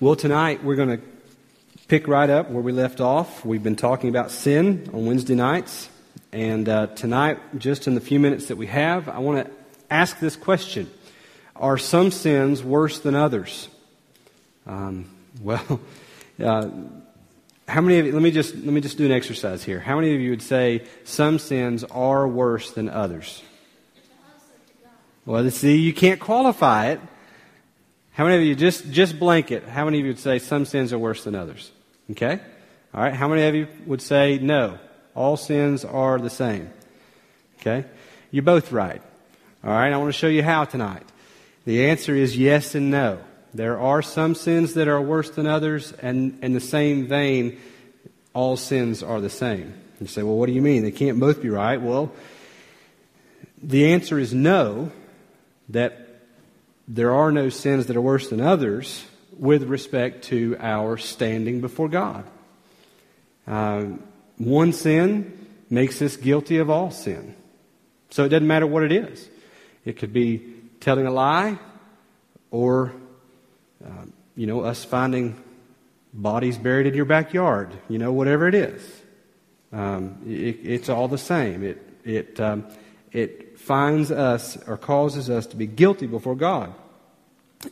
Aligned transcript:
Well, 0.00 0.16
tonight 0.16 0.64
we're 0.64 0.74
going 0.74 0.98
to 0.98 1.00
pick 1.86 2.08
right 2.08 2.28
up 2.28 2.50
where 2.50 2.60
we 2.60 2.72
left 2.72 3.00
off. 3.00 3.44
We've 3.44 3.62
been 3.62 3.76
talking 3.76 4.10
about 4.10 4.32
sin 4.32 4.90
on 4.92 5.06
Wednesday 5.06 5.36
nights. 5.36 5.88
And 6.32 6.68
uh, 6.68 6.88
tonight, 6.88 7.38
just 7.58 7.86
in 7.86 7.94
the 7.94 8.00
few 8.00 8.18
minutes 8.18 8.46
that 8.46 8.56
we 8.56 8.66
have, 8.66 9.08
I 9.08 9.20
want 9.20 9.46
to 9.46 9.52
ask 9.88 10.18
this 10.18 10.34
question 10.34 10.90
Are 11.54 11.78
some 11.78 12.10
sins 12.10 12.60
worse 12.60 12.98
than 12.98 13.14
others? 13.14 13.68
Um, 14.66 15.10
well, 15.40 15.80
uh, 16.42 16.70
how 17.68 17.80
many 17.80 18.00
of 18.00 18.06
you, 18.06 18.12
let 18.12 18.22
me 18.22 18.32
just 18.32 18.52
let 18.56 18.74
me 18.74 18.80
just 18.80 18.98
do 18.98 19.06
an 19.06 19.12
exercise 19.12 19.62
here. 19.62 19.78
How 19.78 19.94
many 19.94 20.12
of 20.12 20.20
you 20.20 20.30
would 20.30 20.42
say 20.42 20.82
some 21.04 21.38
sins 21.38 21.84
are 21.84 22.26
worse 22.26 22.72
than 22.72 22.88
others? 22.88 23.44
Well, 25.24 25.48
see, 25.52 25.76
you 25.76 25.94
can't 25.94 26.18
qualify 26.18 26.88
it. 26.88 27.00
How 28.14 28.22
many 28.22 28.36
of 28.36 28.42
you 28.42 28.54
just 28.54 28.90
just 28.92 29.18
blanket? 29.18 29.64
How 29.64 29.84
many 29.84 29.98
of 29.98 30.06
you 30.06 30.12
would 30.12 30.20
say 30.20 30.38
some 30.38 30.64
sins 30.66 30.92
are 30.92 30.98
worse 30.98 31.24
than 31.24 31.34
others? 31.34 31.72
Okay, 32.12 32.40
all 32.94 33.02
right. 33.02 33.12
How 33.12 33.26
many 33.26 33.42
of 33.42 33.54
you 33.56 33.66
would 33.86 34.00
say 34.00 34.38
no? 34.38 34.78
All 35.16 35.36
sins 35.36 35.84
are 35.84 36.20
the 36.20 36.30
same. 36.30 36.70
Okay, 37.58 37.84
you're 38.30 38.44
both 38.44 38.70
right. 38.70 39.02
All 39.64 39.70
right. 39.70 39.92
I 39.92 39.96
want 39.96 40.08
to 40.08 40.18
show 40.18 40.28
you 40.28 40.44
how 40.44 40.64
tonight. 40.64 41.02
The 41.64 41.86
answer 41.86 42.14
is 42.14 42.36
yes 42.36 42.76
and 42.76 42.88
no. 42.88 43.18
There 43.52 43.80
are 43.80 44.00
some 44.00 44.36
sins 44.36 44.74
that 44.74 44.86
are 44.86 45.00
worse 45.00 45.30
than 45.30 45.48
others, 45.48 45.92
and 45.92 46.38
in 46.40 46.52
the 46.52 46.60
same 46.60 47.08
vein, 47.08 47.58
all 48.32 48.56
sins 48.56 49.02
are 49.02 49.20
the 49.20 49.30
same. 49.30 49.74
You 50.00 50.06
say, 50.06 50.22
well, 50.22 50.36
what 50.36 50.46
do 50.46 50.52
you 50.52 50.62
mean? 50.62 50.84
They 50.84 50.92
can't 50.92 51.18
both 51.18 51.42
be 51.42 51.50
right. 51.50 51.80
Well, 51.80 52.12
the 53.60 53.92
answer 53.92 54.20
is 54.20 54.32
no, 54.32 54.92
that 55.70 56.03
there 56.86 57.14
are 57.14 57.32
no 57.32 57.48
sins 57.48 57.86
that 57.86 57.96
are 57.96 58.00
worse 58.00 58.28
than 58.28 58.40
others 58.40 59.04
with 59.36 59.64
respect 59.64 60.24
to 60.24 60.56
our 60.60 60.96
standing 60.96 61.60
before 61.60 61.88
God. 61.88 62.24
Uh, 63.46 63.84
one 64.36 64.72
sin 64.72 65.46
makes 65.70 66.00
us 66.02 66.16
guilty 66.16 66.58
of 66.58 66.70
all 66.70 66.90
sin. 66.90 67.34
So 68.10 68.24
it 68.24 68.28
doesn't 68.28 68.46
matter 68.46 68.66
what 68.66 68.82
it 68.82 68.92
is. 68.92 69.28
It 69.84 69.98
could 69.98 70.12
be 70.12 70.54
telling 70.80 71.06
a 71.06 71.10
lie 71.10 71.58
or 72.50 72.92
uh, 73.84 74.04
you 74.36 74.46
know, 74.46 74.60
us 74.60 74.84
finding 74.84 75.42
bodies 76.12 76.56
buried 76.56 76.86
in 76.86 76.94
your 76.94 77.04
backyard, 77.04 77.72
you 77.88 77.98
know, 77.98 78.12
whatever 78.12 78.48
it 78.48 78.54
is. 78.54 79.02
Um, 79.72 80.18
it, 80.26 80.60
it's 80.62 80.88
all 80.88 81.08
the 81.08 81.18
same. 81.18 81.62
It, 81.62 81.82
it, 82.04 82.40
um, 82.40 82.66
it 83.12 83.58
finds 83.58 84.10
us 84.10 84.56
or 84.66 84.76
causes 84.76 85.28
us 85.28 85.46
to 85.48 85.56
be 85.56 85.66
guilty 85.66 86.06
before 86.06 86.34
God. 86.34 86.74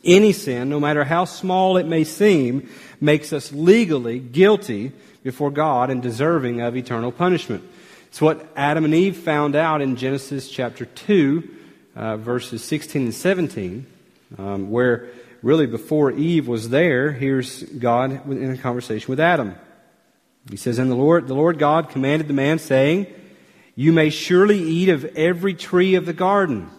Any 0.03 0.33
sin, 0.33 0.69
no 0.69 0.79
matter 0.79 1.03
how 1.03 1.25
small 1.25 1.77
it 1.77 1.87
may 1.87 2.03
seem, 2.03 2.69
makes 2.99 3.33
us 3.33 3.51
legally 3.51 4.19
guilty 4.19 4.91
before 5.23 5.51
God 5.51 5.89
and 5.89 6.01
deserving 6.01 6.61
of 6.61 6.75
eternal 6.75 7.11
punishment. 7.11 7.63
It's 8.07 8.21
what 8.21 8.47
Adam 8.55 8.85
and 8.85 8.93
Eve 8.93 9.17
found 9.17 9.55
out 9.55 9.81
in 9.81 9.95
Genesis 9.95 10.49
chapter 10.49 10.85
2, 10.85 11.49
uh, 11.95 12.17
verses 12.17 12.63
16 12.63 13.03
and 13.03 13.13
17, 13.13 13.87
um, 14.37 14.69
where 14.69 15.09
really 15.41 15.65
before 15.65 16.11
Eve 16.11 16.47
was 16.47 16.69
there, 16.69 17.11
here's 17.11 17.63
God 17.63 18.29
in 18.29 18.51
a 18.51 18.57
conversation 18.57 19.09
with 19.09 19.19
Adam. 19.19 19.55
He 20.49 20.57
says, 20.57 20.77
And 20.77 20.91
the 20.91 20.95
Lord, 20.95 21.27
the 21.27 21.33
Lord 21.33 21.57
God 21.57 21.89
commanded 21.89 22.27
the 22.27 22.33
man, 22.33 22.59
saying, 22.59 23.07
You 23.75 23.91
may 23.91 24.09
surely 24.09 24.59
eat 24.59 24.89
of 24.89 25.05
every 25.17 25.53
tree 25.53 25.95
of 25.95 26.05
the 26.05 26.13
garden, 26.13 26.69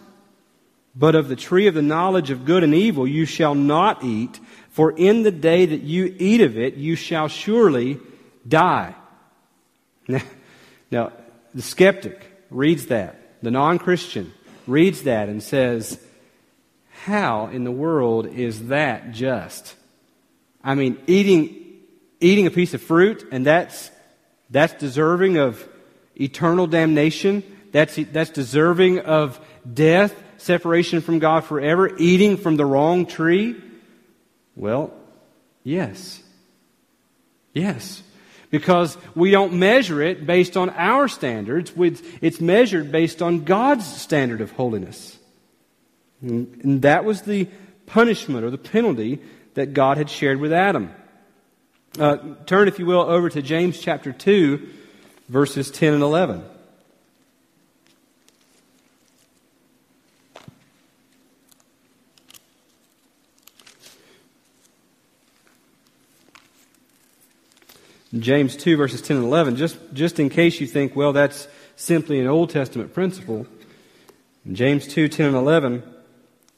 but 0.95 1.15
of 1.15 1.27
the 1.27 1.35
tree 1.35 1.67
of 1.67 1.73
the 1.73 1.81
knowledge 1.81 2.31
of 2.31 2.45
good 2.45 2.63
and 2.63 2.73
evil 2.73 3.05
you 3.07 3.25
shall 3.25 3.55
not 3.55 4.03
eat, 4.03 4.39
for 4.69 4.91
in 4.91 5.23
the 5.23 5.31
day 5.31 5.65
that 5.65 5.81
you 5.81 6.15
eat 6.17 6.41
of 6.41 6.57
it, 6.57 6.75
you 6.75 6.95
shall 6.95 7.27
surely 7.27 7.99
die. 8.47 8.95
Now, 10.07 10.21
now 10.91 11.11
the 11.55 11.63
skeptic 11.63 12.45
reads 12.51 12.87
that. 12.87 13.41
The 13.41 13.49
non 13.49 13.79
Christian 13.79 14.31
reads 14.67 15.01
that 15.03 15.29
and 15.29 15.41
says, 15.41 15.99
how 17.05 17.47
in 17.47 17.63
the 17.63 17.71
world 17.71 18.25
is 18.25 18.67
that 18.67 19.11
just? 19.11 19.75
I 20.63 20.73
mean, 20.73 20.97
eating, 21.05 21.83
eating 22.19 22.47
a 22.47 22.51
piece 22.51 22.73
of 22.73 22.81
fruit, 22.81 23.27
and 23.31 23.45
that's, 23.45 23.91
that's 24.49 24.73
deserving 24.73 25.37
of 25.37 25.67
eternal 26.19 26.65
damnation. 26.65 27.43
That's, 27.71 27.95
that's 28.11 28.31
deserving 28.31 28.99
of 29.01 29.39
death, 29.71 30.15
separation 30.37 31.01
from 31.01 31.19
God 31.19 31.43
forever, 31.43 31.95
eating 31.97 32.37
from 32.37 32.57
the 32.57 32.65
wrong 32.65 33.05
tree. 33.05 33.55
Well, 34.55 34.93
yes. 35.63 36.21
Yes. 37.53 38.03
Because 38.51 38.97
we 39.15 39.31
don't 39.31 39.53
measure 39.53 40.01
it 40.01 40.25
based 40.25 40.55
on 40.55 40.69
our 40.69 41.07
standards, 41.07 41.73
it's 42.21 42.39
measured 42.39 42.91
based 42.91 43.21
on 43.21 43.43
God's 43.43 43.85
standard 43.85 44.41
of 44.41 44.51
holiness. 44.51 45.17
And 46.21 46.81
that 46.83 47.05
was 47.05 47.23
the 47.23 47.47
punishment 47.85 48.45
or 48.45 48.49
the 48.49 48.57
penalty 48.57 49.19
that 49.55 49.73
God 49.73 49.97
had 49.97 50.09
shared 50.09 50.39
with 50.39 50.53
Adam. 50.53 50.93
Uh, 51.97 52.17
turn, 52.45 52.67
if 52.67 52.77
you 52.79 52.85
will, 52.85 53.01
over 53.01 53.29
to 53.29 53.41
James 53.41 53.79
chapter 53.79 54.11
2, 54.11 54.67
verses 55.29 55.71
10 55.71 55.93
and 55.93 56.03
11. 56.03 56.43
James 68.21 68.55
2, 68.55 68.77
verses 68.77 69.01
10 69.01 69.17
and 69.17 69.25
11, 69.25 69.55
just, 69.55 69.77
just 69.93 70.19
in 70.19 70.29
case 70.29 70.59
you 70.59 70.67
think, 70.67 70.95
well, 70.95 71.13
that's 71.13 71.47
simply 71.75 72.19
an 72.19 72.27
Old 72.27 72.49
Testament 72.49 72.93
principle. 72.93 73.47
In 74.45 74.55
James 74.55 74.87
2, 74.87 75.07
10 75.07 75.27
and 75.27 75.35
11, 75.35 75.83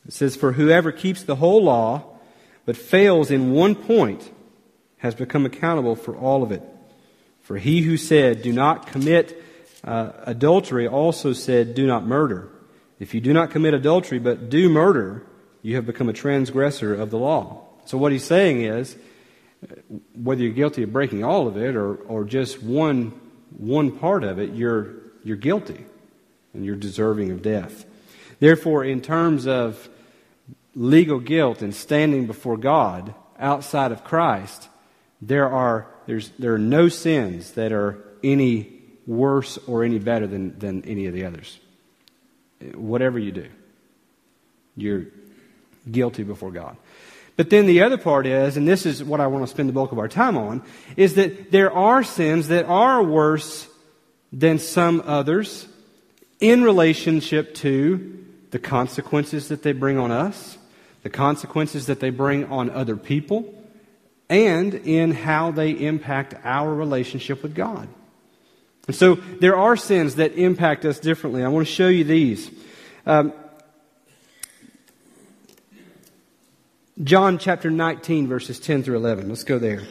it 0.07 0.13
says, 0.13 0.35
For 0.35 0.53
whoever 0.53 0.91
keeps 0.91 1.23
the 1.23 1.35
whole 1.35 1.63
law, 1.63 2.03
but 2.65 2.77
fails 2.77 3.31
in 3.31 3.51
one 3.51 3.75
point, 3.75 4.31
has 4.97 5.15
become 5.15 5.45
accountable 5.45 5.95
for 5.95 6.15
all 6.15 6.43
of 6.43 6.51
it. 6.51 6.61
For 7.41 7.57
he 7.57 7.81
who 7.81 7.97
said, 7.97 8.41
Do 8.41 8.51
not 8.51 8.87
commit 8.87 9.41
uh, 9.83 10.11
adultery, 10.25 10.87
also 10.87 11.33
said, 11.33 11.75
Do 11.75 11.87
not 11.87 12.05
murder. 12.05 12.49
If 12.99 13.13
you 13.13 13.21
do 13.21 13.31
not 13.31 13.51
commit 13.51 13.73
adultery, 13.73 14.19
but 14.19 14.49
do 14.49 14.69
murder, 14.69 15.25
you 15.61 15.75
have 15.75 15.85
become 15.85 16.09
a 16.09 16.13
transgressor 16.13 16.93
of 16.93 17.09
the 17.09 17.17
law. 17.17 17.63
So 17.85 17.97
what 17.97 18.11
he's 18.11 18.23
saying 18.23 18.61
is, 18.63 18.97
whether 20.15 20.41
you're 20.41 20.53
guilty 20.53 20.83
of 20.83 20.93
breaking 20.93 21.23
all 21.23 21.47
of 21.47 21.57
it 21.57 21.75
or, 21.75 21.95
or 21.95 22.23
just 22.23 22.61
one, 22.61 23.19
one 23.57 23.91
part 23.91 24.23
of 24.23 24.39
it, 24.39 24.53
you're, 24.53 24.93
you're 25.23 25.37
guilty 25.37 25.85
and 26.53 26.65
you're 26.65 26.75
deserving 26.75 27.31
of 27.31 27.41
death. 27.41 27.85
Therefore, 28.39 28.83
in 28.83 29.01
terms 29.01 29.47
of 29.47 29.89
legal 30.75 31.19
guilt 31.19 31.61
and 31.61 31.73
standing 31.73 32.27
before 32.27 32.57
God 32.57 33.13
outside 33.39 33.91
of 33.91 34.03
Christ, 34.03 34.69
there 35.21 35.49
are, 35.49 35.87
there's, 36.05 36.29
there 36.37 36.53
are 36.53 36.59
no 36.59 36.89
sins 36.89 37.51
that 37.51 37.71
are 37.71 38.03
any 38.23 38.73
worse 39.07 39.57
or 39.67 39.83
any 39.83 39.99
better 39.99 40.27
than, 40.27 40.57
than 40.59 40.83
any 40.85 41.07
of 41.07 41.13
the 41.13 41.25
others. 41.25 41.59
Whatever 42.73 43.17
you 43.17 43.31
do, 43.31 43.49
you're 44.75 45.05
guilty 45.89 46.23
before 46.23 46.51
God. 46.51 46.77
But 47.37 47.49
then 47.49 47.65
the 47.65 47.81
other 47.81 47.97
part 47.97 48.27
is, 48.27 48.57
and 48.57 48.67
this 48.67 48.85
is 48.85 49.01
what 49.03 49.21
I 49.21 49.27
want 49.27 49.43
to 49.43 49.47
spend 49.47 49.69
the 49.69 49.73
bulk 49.73 49.93
of 49.93 49.99
our 49.99 50.09
time 50.09 50.35
on, 50.35 50.63
is 50.97 51.15
that 51.15 51.51
there 51.51 51.71
are 51.71 52.03
sins 52.03 52.49
that 52.49 52.65
are 52.65 53.01
worse 53.01 53.67
than 54.33 54.59
some 54.59 55.01
others 55.05 55.67
in 56.41 56.63
relationship 56.63 57.55
to 57.55 58.25
the 58.51 58.59
consequences 58.59 59.47
that 59.47 59.63
they 59.63 59.71
bring 59.71 59.97
on 59.97 60.11
us 60.11 60.57
the 61.07 61.09
consequences 61.09 61.85
that 61.85 62.01
they 62.01 62.09
bring 62.09 62.43
on 62.45 62.69
other 62.69 62.97
people, 62.97 63.53
and 64.29 64.73
in 64.73 65.11
how 65.11 65.51
they 65.51 65.71
impact 65.71 66.35
our 66.43 66.73
relationship 66.73 67.41
with 67.41 67.55
God. 67.55 67.87
And 68.87 68.95
so 68.95 69.15
there 69.15 69.55
are 69.55 69.77
sins 69.77 70.15
that 70.15 70.33
impact 70.33 70.83
us 70.83 70.99
differently. 70.99 71.45
I 71.45 71.47
want 71.47 71.65
to 71.65 71.73
show 71.73 71.87
you 71.87 72.03
these. 72.03 72.51
Um, 73.05 73.31
John 77.03 77.37
chapter 77.37 77.69
19, 77.69 78.27
verses 78.27 78.59
10 78.59 78.81
through 78.81 78.97
11. 78.97 79.29
Let's 79.29 79.43
go 79.43 79.59
there. 79.59 79.83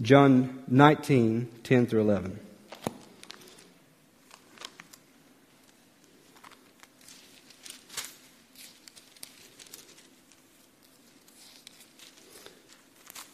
John 0.00 0.62
19, 0.68 1.50
10 1.64 1.86
through 1.86 2.02
11. 2.02 2.38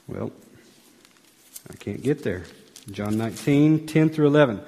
Well, 0.06 0.32
I 1.70 1.76
can't 1.76 2.02
get 2.02 2.22
there. 2.22 2.44
John 2.90 3.18
19, 3.18 3.86
10 3.86 4.08
through 4.08 4.28
11. 4.28 4.62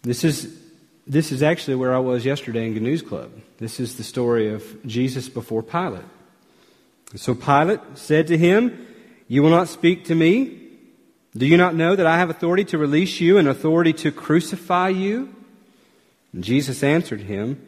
This 0.00 0.24
is 0.24 0.65
this 1.06 1.30
is 1.30 1.42
actually 1.42 1.76
where 1.76 1.94
I 1.94 1.98
was 1.98 2.24
yesterday 2.24 2.66
in 2.66 2.74
the 2.74 2.80
News 2.80 3.02
Club. 3.02 3.30
This 3.58 3.78
is 3.78 3.96
the 3.96 4.02
story 4.02 4.52
of 4.52 4.84
Jesus 4.84 5.28
before 5.28 5.62
Pilate. 5.62 6.04
So 7.14 7.34
Pilate 7.34 7.80
said 7.94 8.26
to 8.26 8.36
him, 8.36 8.86
You 9.28 9.42
will 9.42 9.50
not 9.50 9.68
speak 9.68 10.06
to 10.06 10.14
me? 10.14 10.62
Do 11.36 11.46
you 11.46 11.56
not 11.56 11.74
know 11.74 11.94
that 11.94 12.06
I 12.06 12.18
have 12.18 12.30
authority 12.30 12.64
to 12.66 12.78
release 12.78 13.20
you 13.20 13.38
and 13.38 13.46
authority 13.46 13.92
to 13.94 14.10
crucify 14.10 14.88
you? 14.88 15.34
And 16.32 16.42
Jesus 16.42 16.82
answered 16.82 17.20
him, 17.20 17.64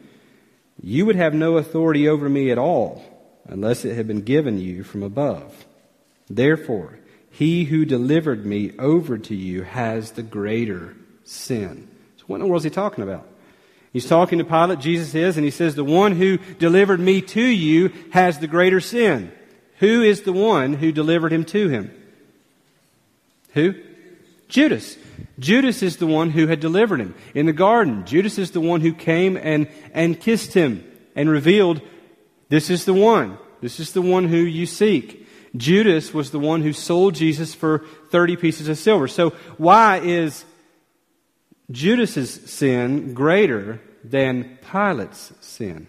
You 0.81 1.05
would 1.05 1.15
have 1.15 1.33
no 1.33 1.57
authority 1.57 2.09
over 2.09 2.27
me 2.27 2.51
at 2.51 2.57
all 2.57 3.03
unless 3.47 3.85
it 3.85 3.95
had 3.95 4.07
been 4.07 4.21
given 4.21 4.59
you 4.59 4.83
from 4.83 5.01
above. 5.01 5.65
Therefore, 6.29 6.99
he 7.31 7.65
who 7.65 7.85
delivered 7.85 8.45
me 8.45 8.73
over 8.77 9.17
to 9.17 9.35
you 9.35 9.63
has 9.63 10.11
the 10.11 10.23
greater 10.23 10.95
sin. 11.23 11.87
What 12.29 12.35
in 12.35 12.41
the 12.41 12.47
world 12.47 12.59
is 12.59 12.65
he 12.65 12.69
talking 12.69 13.03
about? 13.03 13.27
He's 13.91 14.07
talking 14.07 14.37
to 14.37 14.45
Pilate, 14.45 14.77
Jesus 14.77 15.15
is, 15.15 15.35
and 15.35 15.43
he 15.43 15.49
says, 15.49 15.73
The 15.73 15.83
one 15.83 16.11
who 16.11 16.37
delivered 16.37 16.99
me 16.99 17.23
to 17.23 17.41
you 17.41 17.91
has 18.11 18.37
the 18.37 18.45
greater 18.45 18.79
sin. 18.79 19.31
Who 19.79 20.03
is 20.03 20.21
the 20.21 20.31
one 20.31 20.73
who 20.73 20.91
delivered 20.91 21.33
him 21.33 21.43
to 21.45 21.69
him? 21.69 21.91
Who? 23.53 23.73
Judas. 24.47 24.95
Judas 25.39 25.81
is 25.81 25.97
the 25.97 26.05
one 26.05 26.29
who 26.29 26.45
had 26.45 26.59
delivered 26.59 26.99
him 26.99 27.15
in 27.33 27.47
the 27.47 27.51
garden. 27.51 28.05
Judas 28.05 28.37
is 28.37 28.51
the 28.51 28.61
one 28.61 28.81
who 28.81 28.93
came 28.93 29.35
and, 29.35 29.67
and 29.95 30.19
kissed 30.19 30.53
him 30.53 30.83
and 31.15 31.31
revealed, 31.31 31.81
This 32.49 32.69
is 32.69 32.85
the 32.85 32.93
one. 32.93 33.39
This 33.59 33.79
is 33.79 33.93
the 33.93 34.03
one 34.03 34.27
who 34.27 34.37
you 34.37 34.67
seek. 34.67 35.27
Judas 35.57 36.13
was 36.13 36.29
the 36.29 36.37
one 36.37 36.61
who 36.61 36.73
sold 36.73 37.15
Jesus 37.15 37.55
for 37.55 37.83
30 38.11 38.35
pieces 38.35 38.67
of 38.67 38.77
silver. 38.77 39.07
So 39.07 39.31
why 39.57 39.97
is 39.97 40.45
Judas's 41.71 42.31
sin 42.31 43.13
greater 43.13 43.79
than 44.03 44.57
Pilate's 44.61 45.33
sin? 45.41 45.87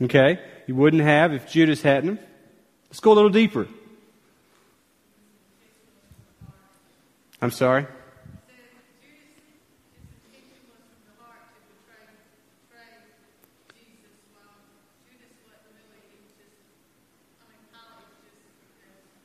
Okay, 0.00 0.40
you 0.66 0.74
wouldn't 0.74 1.02
have 1.02 1.32
if 1.32 1.50
Judas 1.50 1.82
hadn't. 1.82 2.20
Let's 2.88 3.00
go 3.00 3.12
a 3.12 3.14
little 3.14 3.30
deeper. 3.30 3.68
I'm 7.40 7.50
sorry? 7.50 7.86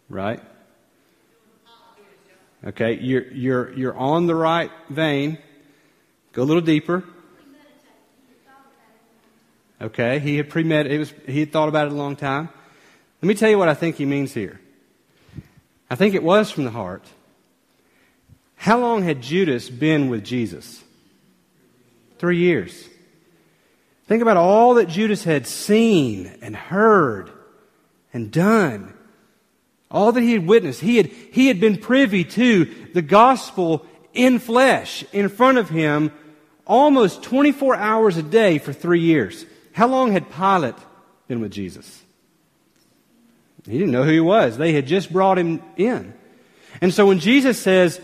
Right? 0.09 0.41
Okay, 2.67 2.99
you're, 2.99 3.31
you're, 3.31 3.73
you're 3.73 3.97
on 3.97 4.27
the 4.27 4.35
right 4.35 4.69
vein. 4.89 5.37
Go 6.33 6.43
a 6.43 6.43
little 6.43 6.61
deeper. 6.61 7.01
Okay, 9.79 10.19
he 10.19 10.35
had 10.35 10.49
premeditated, 10.49 10.95
it 10.95 10.99
was, 10.99 11.13
he 11.27 11.39
had 11.39 11.53
thought 11.53 11.69
about 11.69 11.87
it 11.87 11.93
a 11.93 11.95
long 11.95 12.17
time. 12.17 12.49
Let 13.21 13.27
me 13.27 13.35
tell 13.35 13.49
you 13.49 13.57
what 13.57 13.69
I 13.69 13.73
think 13.73 13.95
he 13.95 14.05
means 14.05 14.33
here. 14.33 14.59
I 15.89 15.95
think 15.95 16.13
it 16.13 16.23
was 16.23 16.51
from 16.51 16.65
the 16.65 16.71
heart. 16.71 17.05
How 18.57 18.77
long 18.79 19.03
had 19.03 19.21
Judas 19.21 19.69
been 19.69 20.09
with 20.09 20.25
Jesus? 20.25 20.83
Three 22.19 22.39
years. 22.39 22.89
Think 24.07 24.21
about 24.21 24.35
all 24.35 24.73
that 24.73 24.89
Judas 24.89 25.23
had 25.23 25.47
seen 25.47 26.37
and 26.41 26.53
heard 26.53 27.31
and 28.11 28.29
done. 28.29 28.96
All 29.89 30.11
that 30.11 30.21
he 30.21 30.33
had 30.33 30.45
witnessed. 30.45 30.81
He 30.81 30.97
had, 30.97 31.07
he 31.07 31.47
had 31.47 31.59
been 31.59 31.77
privy 31.77 32.23
to 32.23 32.65
the 32.93 33.01
gospel 33.01 33.85
in 34.13 34.39
flesh 34.39 35.05
in 35.13 35.29
front 35.29 35.57
of 35.57 35.69
him 35.69 36.11
almost 36.65 37.23
24 37.23 37.75
hours 37.75 38.17
a 38.17 38.23
day 38.23 38.57
for 38.57 38.73
three 38.73 38.99
years. 38.99 39.45
How 39.71 39.87
long 39.87 40.11
had 40.11 40.29
Pilate 40.31 40.75
been 41.27 41.39
with 41.39 41.51
Jesus? 41.51 42.03
He 43.65 43.77
didn't 43.77 43.91
know 43.91 44.03
who 44.03 44.11
he 44.11 44.19
was. 44.19 44.57
They 44.57 44.73
had 44.73 44.87
just 44.87 45.11
brought 45.11 45.37
him 45.37 45.61
in. 45.75 46.13
And 46.81 46.93
so 46.93 47.07
when 47.07 47.19
Jesus 47.19 47.59
says, 47.59 47.99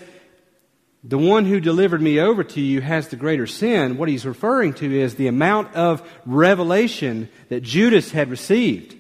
the 1.04 1.18
one 1.18 1.46
who 1.46 1.60
delivered 1.60 2.02
me 2.02 2.20
over 2.20 2.44
to 2.46 2.62
you 2.62 2.80
has 2.80 3.10
the 3.10 3.18
greater 3.18 3.46
sin, 3.46 3.98
what 3.98 4.08
he's 4.08 4.26
referring 4.26 4.74
to 4.76 5.02
is 5.02 5.16
the 5.16 5.28
amount 5.28 5.76
of 5.76 6.02
revelation 6.26 7.30
that 7.50 7.62
Judas 7.62 8.12
had 8.12 8.30
received. 8.30 8.96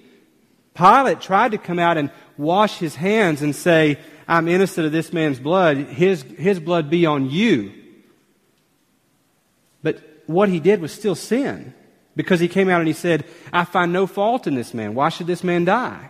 Pilate 0.73 1.21
tried 1.21 1.51
to 1.51 1.57
come 1.57 1.79
out 1.79 1.97
and 1.97 2.09
wash 2.37 2.77
his 2.77 2.95
hands 2.95 3.41
and 3.41 3.55
say, 3.55 3.99
I'm 4.27 4.47
innocent 4.47 4.85
of 4.85 4.91
this 4.91 5.13
man's 5.13 5.39
blood. 5.39 5.77
His, 5.77 6.23
his 6.23 6.59
blood 6.59 6.89
be 6.89 7.05
on 7.05 7.29
you. 7.29 7.73
But 9.81 10.01
what 10.25 10.49
he 10.49 10.59
did 10.59 10.81
was 10.81 10.91
still 10.91 11.15
sin 11.15 11.73
because 12.15 12.39
he 12.39 12.47
came 12.47 12.69
out 12.69 12.79
and 12.79 12.87
he 12.87 12.93
said, 12.93 13.25
I 13.51 13.65
find 13.65 13.91
no 13.91 14.07
fault 14.07 14.47
in 14.47 14.55
this 14.55 14.73
man. 14.73 14.95
Why 14.95 15.09
should 15.09 15.27
this 15.27 15.43
man 15.43 15.65
die? 15.65 16.09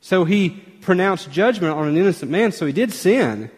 So 0.00 0.24
he 0.24 0.50
pronounced 0.50 1.30
judgment 1.30 1.74
on 1.74 1.88
an 1.88 1.96
innocent 1.96 2.30
man, 2.30 2.52
so 2.52 2.66
he 2.66 2.72
did 2.72 2.92
sin. 2.92 3.50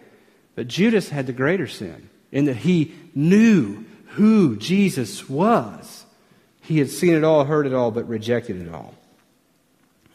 But 0.55 0.69
Judas 0.69 1.09
had 1.09 1.27
the 1.27 1.33
greater 1.33 1.67
sin 1.67 2.09
in 2.33 2.47
that 2.47 2.57
he 2.57 2.95
knew 3.15 3.85
who 4.11 4.57
Jesus 4.57 5.29
was. 5.29 6.05
He 6.63 6.79
had 6.79 6.91
seen 6.91 7.15
it 7.15 7.25
all, 7.25 7.45
heard 7.45 7.67
it 7.67 7.75
all, 7.75 7.91
but 7.91 8.09
rejected 8.09 8.61
it 8.61 8.73
all. 8.73 8.95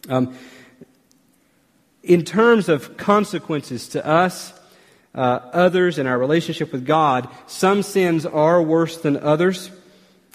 Um, 0.09 0.36
in 2.03 2.24
terms 2.24 2.69
of 2.69 2.98
consequences 2.98 3.89
to 3.89 4.06
us, 4.06 4.53
uh, 5.13 5.39
others, 5.53 6.00
and 6.00 6.07
our 6.07 6.18
relationship 6.18 6.71
with 6.71 6.86
God, 6.86 7.27
some 7.48 7.83
sins 7.83 8.25
are 8.25 8.62
worse 8.62 8.98
than 8.98 9.18
others. 9.18 9.69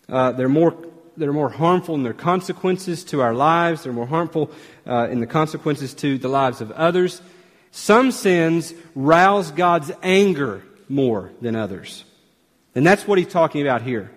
Uh, 0.08 0.32
they're 0.32 0.48
more 0.48 0.76
they're 1.16 1.32
more 1.32 1.48
harmful 1.48 1.94
in 1.94 2.02
their 2.02 2.12
consequences 2.12 3.02
to 3.04 3.22
our 3.22 3.34
lives. 3.34 3.82
They're 3.82 3.92
more 3.92 4.06
harmful 4.06 4.50
uh, 4.86 5.08
in 5.10 5.20
the 5.20 5.26
consequences 5.26 5.94
to 5.94 6.18
the 6.18 6.28
lives 6.28 6.60
of 6.60 6.70
others. 6.72 7.22
Some 7.70 8.10
sins 8.10 8.74
rouse 8.94 9.50
God's 9.50 9.90
anger 10.02 10.62
more 10.90 11.30
than 11.40 11.56
others. 11.56 12.04
And 12.74 12.86
that's 12.86 13.08
what 13.08 13.16
he's 13.16 13.28
talking 13.28 13.62
about 13.62 13.80
here. 13.80 14.10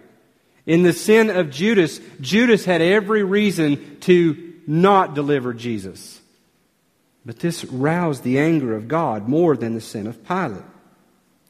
In 0.65 0.83
the 0.83 0.93
sin 0.93 1.29
of 1.29 1.49
Judas, 1.49 2.01
Judas 2.19 2.65
had 2.65 2.81
every 2.81 3.23
reason 3.23 3.99
to 4.01 4.48
not 4.69 5.15
deliver 5.15 5.51
Jesus. 5.51 6.21
But 7.25 7.39
this 7.39 7.65
roused 7.65 8.23
the 8.23 8.37
anger 8.37 8.75
of 8.75 8.87
God 8.87 9.27
more 9.27 9.57
than 9.57 9.73
the 9.73 9.81
sin 9.81 10.05
of 10.05 10.25
Pilate. 10.25 10.61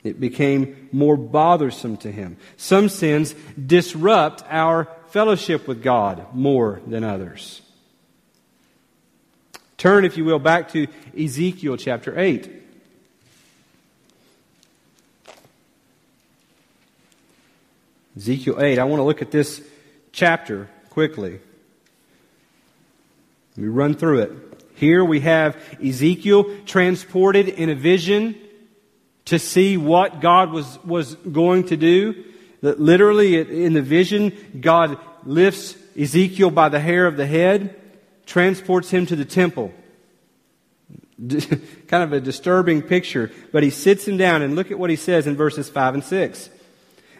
It 0.05 0.21
became 0.21 0.87
more 0.93 1.17
bothersome 1.17 1.97
to 1.97 2.11
him. 2.11 2.37
Some 2.55 2.87
sins 2.87 3.35
disrupt 3.63 4.43
our 4.49 4.87
fellowship 5.09 5.67
with 5.67 5.83
God 5.83 6.33
more 6.33 6.81
than 6.87 7.03
others. 7.03 7.61
Turn, 9.77 10.05
if 10.05 10.15
you 10.15 10.23
will, 10.23 10.39
back 10.39 10.71
to 10.71 10.87
Ezekiel 11.17 11.75
chapter 11.75 12.17
8. 12.17 12.49
Ezekiel 18.15 18.61
8. 18.61 18.79
I 18.79 18.83
want 18.85 18.99
to 18.99 19.03
look 19.03 19.21
at 19.21 19.31
this 19.31 19.61
chapter 20.13 20.69
quickly. 20.89 21.41
Let 23.59 23.65
me 23.65 23.71
run 23.73 23.93
through 23.93 24.19
it. 24.19 24.31
Here 24.75 25.03
we 25.03 25.19
have 25.19 25.57
Ezekiel 25.85 26.45
transported 26.65 27.49
in 27.49 27.69
a 27.69 27.75
vision 27.75 28.35
to 29.25 29.37
see 29.37 29.75
what 29.75 30.21
God 30.21 30.51
was, 30.51 30.81
was 30.85 31.15
going 31.15 31.65
to 31.65 31.75
do. 31.75 32.23
That 32.61 32.79
literally 32.79 33.65
in 33.65 33.73
the 33.73 33.81
vision, 33.81 34.31
God 34.61 34.97
lifts 35.25 35.75
Ezekiel 35.99 36.51
by 36.51 36.69
the 36.69 36.79
hair 36.79 37.05
of 37.05 37.17
the 37.17 37.25
head 37.25 37.75
transports 38.25 38.91
him 38.91 39.05
to 39.07 39.17
the 39.17 39.25
temple. 39.25 39.73
kind 41.27 42.03
of 42.03 42.13
a 42.13 42.21
disturbing 42.21 42.81
picture, 42.81 43.29
but 43.51 43.61
he 43.61 43.71
sits 43.71 44.07
him 44.07 44.15
down 44.15 44.41
and 44.41 44.55
look 44.55 44.71
at 44.71 44.79
what 44.79 44.89
he 44.89 44.95
says 44.95 45.27
in 45.27 45.35
verses 45.35 45.67
5 45.67 45.95
and 45.95 46.03
6. 46.05 46.49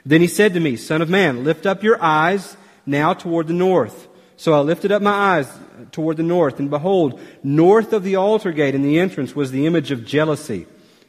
Then 0.05 0.21
he 0.21 0.27
said 0.27 0.53
to 0.53 0.61
me, 0.61 0.77
Son 0.77 1.01
of 1.01 1.09
man, 1.09 1.43
lift 1.43 1.65
up 1.65 1.83
your 1.83 2.01
eyes 2.01 2.55
now 2.85 3.13
toward 3.13 3.47
the 3.47 3.53
north. 3.53 4.07
So 4.39 4.53
I 4.53 4.61
lifted 4.61 4.93
up 4.93 5.01
my 5.01 5.11
eyes 5.11 5.51
toward 5.91 6.15
the 6.15 6.23
north, 6.23 6.59
and 6.59 6.69
behold, 6.69 7.19
north 7.43 7.91
of 7.91 8.03
the 8.03 8.15
altar 8.15 8.53
gate 8.53 8.73
in 8.73 8.83
the 8.83 8.97
entrance 8.97 9.35
was 9.35 9.51
the 9.51 9.65
image 9.65 9.91
of 9.91 10.05
jealousy. 10.05 10.65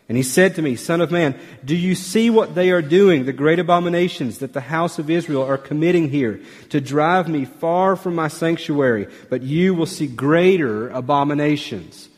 And 0.09 0.17
he 0.17 0.25
said 0.25 0.57
to 0.57 0.63
me, 0.63 0.75
Son 0.75 1.01
of 1.01 1.13
man, 1.13 1.39
do 1.65 1.77
you 1.77 1.95
see 1.95 2.29
what 2.29 2.57
they 2.57 2.73
are 2.73 2.83
doing, 2.83 3.27
the 3.27 3.33
great 3.33 3.61
abominations 3.61 4.39
that 4.39 4.53
the 4.53 4.61
house 4.61 4.99
of 4.99 5.09
Israel 5.09 5.45
are 5.45 5.57
committing 5.57 6.09
here, 6.09 6.41
to 6.71 6.81
drive 6.81 7.29
me 7.29 7.45
far 7.45 7.95
from 7.95 8.17
my 8.17 8.27
sanctuary? 8.27 9.07
But 9.29 9.45
you 9.45 9.77
will 9.77 9.87
see 9.87 10.09
greater 10.09 10.89
abominations. 10.89 12.09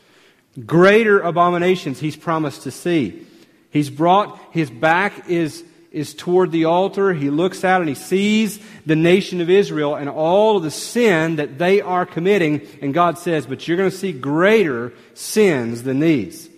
Greater 0.65 1.19
abominations 1.19 1.99
he's 1.99 2.17
promised 2.17 2.63
to 2.63 2.71
see. 2.71 3.27
He's 3.69 3.91
brought, 3.91 4.39
his 4.49 4.71
back 4.71 5.29
is, 5.29 5.63
is 5.93 6.15
toward 6.15 6.51
the 6.51 6.65
altar. 6.65 7.13
He 7.13 7.29
looks 7.29 7.63
out 7.63 7.79
and 7.79 7.87
he 7.87 7.95
sees 7.95 8.59
the 8.85 8.95
nation 8.95 9.39
of 9.39 9.49
Israel 9.49 9.95
and 9.95 10.09
all 10.09 10.57
of 10.57 10.63
the 10.63 10.71
sin 10.71 11.35
that 11.35 11.59
they 11.59 11.81
are 11.81 12.05
committing. 12.05 12.67
And 12.81 12.95
God 12.95 13.19
says, 13.19 13.45
but 13.45 13.67
you're 13.67 13.77
going 13.77 13.91
to 13.91 13.95
see 13.95 14.11
greater 14.11 14.91
sins 15.13 15.83
than 15.83 15.99
these. 15.99 16.49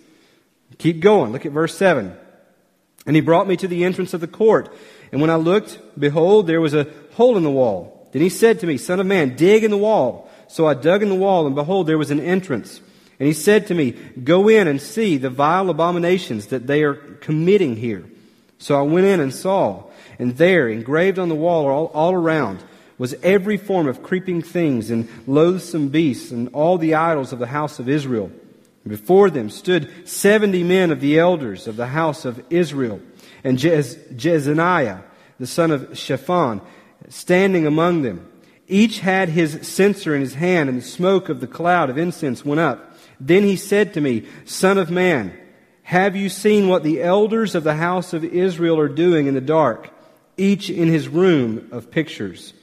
Keep 0.78 1.00
going. 1.00 1.32
Look 1.32 1.44
at 1.44 1.52
verse 1.52 1.76
7. 1.76 2.16
And 3.06 3.14
he 3.14 3.20
brought 3.20 3.46
me 3.46 3.56
to 3.58 3.68
the 3.68 3.84
entrance 3.84 4.14
of 4.14 4.22
the 4.22 4.26
court. 4.26 4.74
And 5.12 5.20
when 5.20 5.30
I 5.30 5.36
looked, 5.36 5.78
behold, 5.98 6.46
there 6.46 6.60
was 6.60 6.74
a 6.74 6.88
hole 7.12 7.36
in 7.36 7.44
the 7.44 7.50
wall. 7.50 8.08
Then 8.12 8.22
he 8.22 8.30
said 8.30 8.60
to 8.60 8.66
me, 8.66 8.78
Son 8.78 8.98
of 8.98 9.06
man, 9.06 9.36
dig 9.36 9.64
in 9.64 9.70
the 9.70 9.76
wall. 9.76 10.30
So 10.48 10.66
I 10.66 10.74
dug 10.74 11.02
in 11.02 11.08
the 11.08 11.14
wall, 11.14 11.46
and 11.46 11.54
behold, 11.54 11.86
there 11.86 11.98
was 11.98 12.10
an 12.10 12.20
entrance. 12.20 12.80
And 13.20 13.26
he 13.26 13.32
said 13.32 13.66
to 13.66 13.74
me, 13.74 13.92
Go 13.92 14.48
in 14.48 14.66
and 14.66 14.80
see 14.80 15.18
the 15.18 15.30
vile 15.30 15.70
abominations 15.70 16.46
that 16.46 16.66
they 16.66 16.82
are 16.82 16.94
committing 16.94 17.76
here. 17.76 18.04
So 18.58 18.78
I 18.78 18.82
went 18.82 19.06
in 19.06 19.20
and 19.20 19.34
saw, 19.34 19.84
and 20.18 20.36
there, 20.36 20.68
engraved 20.68 21.18
on 21.18 21.28
the 21.28 21.34
wall 21.34 21.66
all, 21.66 21.86
all 21.86 22.14
around, 22.14 22.62
was 22.98 23.14
every 23.22 23.58
form 23.58 23.86
of 23.86 24.02
creeping 24.02 24.40
things 24.40 24.90
and 24.90 25.08
loathsome 25.26 25.88
beasts 25.88 26.30
and 26.30 26.48
all 26.54 26.78
the 26.78 26.94
idols 26.94 27.32
of 27.32 27.38
the 27.38 27.46
house 27.46 27.78
of 27.78 27.88
Israel. 27.88 28.30
And 28.84 28.90
before 28.90 29.28
them 29.28 29.50
stood 29.50 30.08
seventy 30.08 30.62
men 30.62 30.90
of 30.90 31.00
the 31.00 31.18
elders 31.18 31.66
of 31.66 31.76
the 31.76 31.88
house 31.88 32.24
of 32.24 32.42
Israel, 32.48 33.00
and 33.44 33.58
Jez- 33.58 33.98
Jezaniah, 34.16 35.02
the 35.38 35.46
son 35.46 35.70
of 35.70 35.98
Shaphan, 35.98 36.62
standing 37.08 37.66
among 37.66 38.02
them. 38.02 38.26
Each 38.68 39.00
had 39.00 39.28
his 39.28 39.68
censer 39.68 40.14
in 40.14 40.22
his 40.22 40.34
hand, 40.34 40.68
and 40.70 40.78
the 40.78 40.82
smoke 40.82 41.28
of 41.28 41.40
the 41.40 41.46
cloud 41.46 41.90
of 41.90 41.98
incense 41.98 42.44
went 42.44 42.60
up. 42.60 42.96
Then 43.20 43.42
he 43.42 43.56
said 43.56 43.92
to 43.94 44.00
me, 44.00 44.26
Son 44.44 44.78
of 44.78 44.90
man, 44.90 45.36
have 45.86 46.16
you 46.16 46.28
seen 46.28 46.66
what 46.66 46.82
the 46.82 47.00
elders 47.00 47.54
of 47.54 47.62
the 47.62 47.76
house 47.76 48.12
of 48.12 48.24
Israel 48.24 48.80
are 48.80 48.88
doing 48.88 49.28
in 49.28 49.34
the 49.34 49.40
dark, 49.40 49.88
each 50.36 50.68
in 50.68 50.88
his 50.88 51.06
room 51.06 51.68
of 51.70 51.92
pictures? 51.92 52.54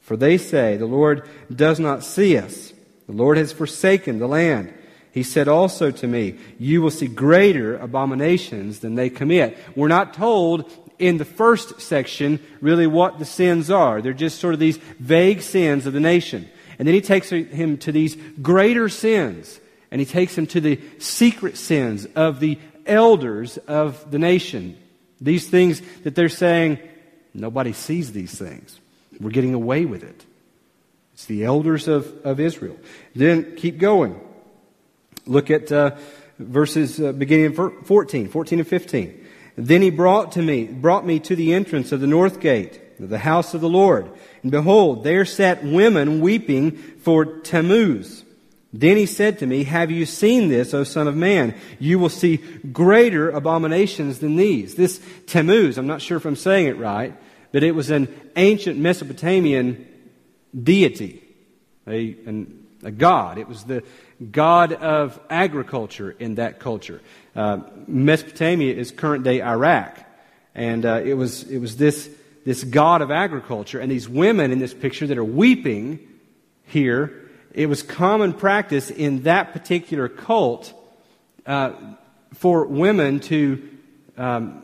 For 0.00 0.16
they 0.16 0.38
say, 0.38 0.76
The 0.76 0.84
Lord 0.84 1.28
does 1.54 1.78
not 1.78 2.02
see 2.02 2.36
us. 2.36 2.72
The 3.06 3.12
Lord 3.12 3.36
has 3.36 3.52
forsaken 3.52 4.18
the 4.18 4.26
land. 4.26 4.74
He 5.12 5.22
said 5.22 5.46
also 5.46 5.92
to 5.92 6.08
me, 6.08 6.36
You 6.58 6.82
will 6.82 6.90
see 6.90 7.06
greater 7.06 7.76
abominations 7.76 8.80
than 8.80 8.96
they 8.96 9.08
commit. 9.08 9.56
We're 9.76 9.86
not 9.86 10.14
told 10.14 10.68
in 10.98 11.18
the 11.18 11.24
first 11.24 11.80
section 11.80 12.40
really 12.60 12.88
what 12.88 13.20
the 13.20 13.24
sins 13.24 13.70
are. 13.70 14.02
They're 14.02 14.12
just 14.12 14.40
sort 14.40 14.54
of 14.54 14.58
these 14.58 14.78
vague 14.98 15.42
sins 15.42 15.86
of 15.86 15.92
the 15.92 16.00
nation. 16.00 16.48
And 16.76 16.88
then 16.88 16.94
he 16.96 17.02
takes 17.02 17.30
him 17.30 17.78
to 17.78 17.92
these 17.92 18.16
greater 18.42 18.88
sins 18.88 19.60
and 19.90 20.00
he 20.00 20.06
takes 20.06 20.36
him 20.36 20.46
to 20.48 20.60
the 20.60 20.80
secret 20.98 21.56
sins 21.56 22.06
of 22.14 22.40
the 22.40 22.58
elders 22.86 23.58
of 23.58 24.10
the 24.10 24.18
nation. 24.18 24.76
These 25.20 25.48
things 25.48 25.82
that 26.04 26.14
they're 26.14 26.28
saying, 26.28 26.78
nobody 27.34 27.72
sees 27.72 28.12
these 28.12 28.36
things. 28.36 28.78
We're 29.20 29.30
getting 29.30 29.54
away 29.54 29.84
with 29.84 30.02
it. 30.02 30.24
It's 31.14 31.26
the 31.26 31.44
elders 31.44 31.88
of, 31.88 32.24
of 32.24 32.38
Israel. 32.38 32.76
Then 33.14 33.56
keep 33.56 33.78
going. 33.78 34.20
Look 35.26 35.50
at 35.50 35.72
uh, 35.72 35.96
verses 36.38 37.00
uh, 37.00 37.12
beginning 37.12 37.46
in 37.46 37.82
14, 37.84 38.28
14 38.28 38.58
and 38.60 38.68
15. 38.68 39.26
Then 39.56 39.82
he 39.82 39.90
brought 39.90 40.32
to 40.32 40.42
me, 40.42 40.66
brought 40.66 41.04
me 41.04 41.18
to 41.20 41.34
the 41.34 41.52
entrance 41.52 41.90
of 41.90 42.00
the 42.00 42.06
north 42.06 42.38
gate, 42.38 42.80
of 43.00 43.08
the 43.08 43.18
house 43.18 43.54
of 43.54 43.60
the 43.60 43.68
Lord. 43.68 44.08
And 44.42 44.52
behold, 44.52 45.02
there 45.02 45.24
sat 45.24 45.64
women 45.64 46.20
weeping 46.20 46.76
for 46.76 47.24
Tammuz 47.24 48.24
then 48.72 48.96
he 48.96 49.06
said 49.06 49.38
to 49.38 49.46
me, 49.46 49.64
Have 49.64 49.90
you 49.90 50.04
seen 50.04 50.48
this, 50.48 50.74
O 50.74 50.84
Son 50.84 51.08
of 51.08 51.16
Man? 51.16 51.54
You 51.78 51.98
will 51.98 52.10
see 52.10 52.36
greater 52.36 53.30
abominations 53.30 54.18
than 54.18 54.36
these. 54.36 54.74
This 54.74 55.00
Tammuz, 55.26 55.78
I'm 55.78 55.86
not 55.86 56.02
sure 56.02 56.18
if 56.18 56.26
I'm 56.26 56.36
saying 56.36 56.66
it 56.66 56.76
right, 56.76 57.14
but 57.50 57.62
it 57.62 57.72
was 57.72 57.90
an 57.90 58.08
ancient 58.36 58.78
Mesopotamian 58.78 59.86
deity, 60.62 61.22
a, 61.86 62.16
an, 62.26 62.66
a 62.82 62.90
god. 62.90 63.38
It 63.38 63.48
was 63.48 63.64
the 63.64 63.82
god 64.30 64.74
of 64.74 65.18
agriculture 65.30 66.10
in 66.10 66.34
that 66.34 66.60
culture. 66.60 67.00
Uh, 67.34 67.60
Mesopotamia 67.86 68.74
is 68.74 68.90
current 68.90 69.24
day 69.24 69.40
Iraq. 69.40 69.98
And 70.54 70.84
uh, 70.84 71.00
it, 71.04 71.14
was, 71.14 71.44
it 71.44 71.58
was 71.58 71.76
this, 71.76 72.10
this 72.44 72.64
god 72.64 73.00
of 73.00 73.10
agriculture. 73.10 73.80
And 73.80 73.90
these 73.90 74.08
women 74.08 74.50
in 74.50 74.58
this 74.58 74.74
picture 74.74 75.06
that 75.06 75.16
are 75.16 75.24
weeping 75.24 76.00
here 76.64 77.27
it 77.52 77.66
was 77.66 77.82
common 77.82 78.32
practice 78.32 78.90
in 78.90 79.22
that 79.22 79.52
particular 79.52 80.08
cult 80.08 80.72
uh, 81.46 81.72
for 82.34 82.66
women 82.66 83.20
to 83.20 83.68
um, 84.16 84.62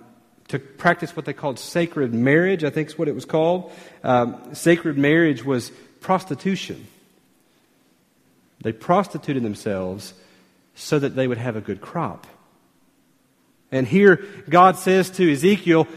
to 0.48 0.58
practice 0.58 1.16
what 1.16 1.24
they 1.24 1.32
called 1.32 1.58
sacred 1.58 2.12
marriage. 2.12 2.64
I 2.64 2.70
think 2.70 2.88
is 2.88 2.98
what 2.98 3.08
it 3.08 3.14
was 3.14 3.24
called. 3.24 3.72
Um, 4.02 4.54
sacred 4.54 4.98
marriage 4.98 5.44
was 5.44 5.72
prostitution. 6.00 6.86
They 8.60 8.72
prostituted 8.72 9.42
themselves 9.42 10.14
so 10.74 10.98
that 10.98 11.16
they 11.16 11.26
would 11.26 11.38
have 11.38 11.56
a 11.56 11.60
good 11.60 11.80
crop. 11.80 12.26
And 13.72 13.86
here 13.86 14.24
God 14.48 14.76
says 14.76 15.10
to 15.10 15.32
Ezekiel, 15.32 15.88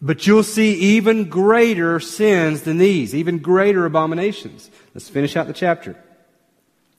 but 0.00 0.26
you'll 0.26 0.42
see 0.42 0.74
even 0.74 1.28
greater 1.28 2.00
sins 2.00 2.62
than 2.62 2.78
these, 2.78 3.14
even 3.14 3.38
greater 3.38 3.84
abominations. 3.84 4.70
Let's 4.94 5.08
finish 5.08 5.36
out 5.36 5.46
the 5.46 5.52
chapter. 5.52 5.96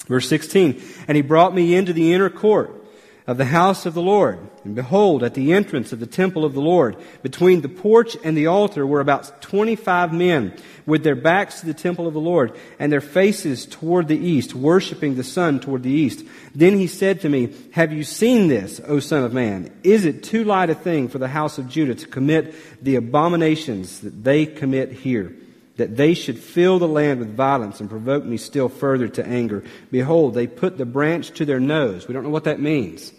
Verse 0.07 0.27
16, 0.27 0.81
And 1.07 1.15
he 1.15 1.21
brought 1.21 1.55
me 1.55 1.75
into 1.75 1.93
the 1.93 2.13
inner 2.13 2.29
court 2.29 2.83
of 3.25 3.37
the 3.37 3.45
house 3.45 3.85
of 3.85 3.93
the 3.93 4.01
Lord. 4.01 4.39
And 4.65 4.75
behold, 4.75 5.23
at 5.23 5.33
the 5.33 5.53
entrance 5.53 5.93
of 5.93 5.99
the 5.99 6.07
temple 6.07 6.43
of 6.43 6.53
the 6.53 6.61
Lord, 6.61 6.97
between 7.21 7.61
the 7.61 7.69
porch 7.69 8.17
and 8.23 8.35
the 8.35 8.47
altar 8.47 8.85
were 8.85 8.99
about 8.99 9.41
25 9.41 10.13
men 10.13 10.53
with 10.85 11.03
their 11.03 11.15
backs 11.15 11.61
to 11.61 11.65
the 11.65 11.73
temple 11.73 12.07
of 12.07 12.13
the 12.13 12.19
Lord 12.19 12.57
and 12.79 12.91
their 12.91 13.01
faces 13.01 13.65
toward 13.65 14.09
the 14.09 14.17
east, 14.17 14.53
worshiping 14.53 15.15
the 15.15 15.23
sun 15.23 15.61
toward 15.61 15.83
the 15.83 15.89
east. 15.89 16.25
Then 16.53 16.77
he 16.77 16.87
said 16.87 17.21
to 17.21 17.29
me, 17.29 17.53
Have 17.71 17.93
you 17.93 18.03
seen 18.03 18.49
this, 18.49 18.81
O 18.85 18.99
son 18.99 19.23
of 19.23 19.33
man? 19.33 19.71
Is 19.83 20.03
it 20.03 20.23
too 20.23 20.43
light 20.43 20.69
a 20.69 20.75
thing 20.75 21.07
for 21.07 21.17
the 21.17 21.29
house 21.29 21.57
of 21.57 21.69
Judah 21.69 21.95
to 21.95 22.07
commit 22.07 22.55
the 22.83 22.95
abominations 22.95 24.01
that 24.01 24.23
they 24.23 24.45
commit 24.45 24.91
here? 24.91 25.33
That 25.77 25.97
they 25.97 26.13
should 26.13 26.37
fill 26.37 26.79
the 26.79 26.87
land 26.87 27.19
with 27.19 27.35
violence 27.35 27.79
and 27.79 27.89
provoke 27.89 28.23
me 28.23 28.37
still 28.37 28.69
further 28.69 29.07
to 29.07 29.25
anger. 29.25 29.63
Behold, 29.91 30.33
they 30.33 30.47
put 30.47 30.77
the 30.77 30.85
branch 30.85 31.31
to 31.31 31.45
their 31.45 31.59
nose. 31.59 32.07
We 32.07 32.13
don't 32.13 32.23
know 32.23 32.29
what 32.29 32.43
that 32.43 32.59
means. 32.59 33.11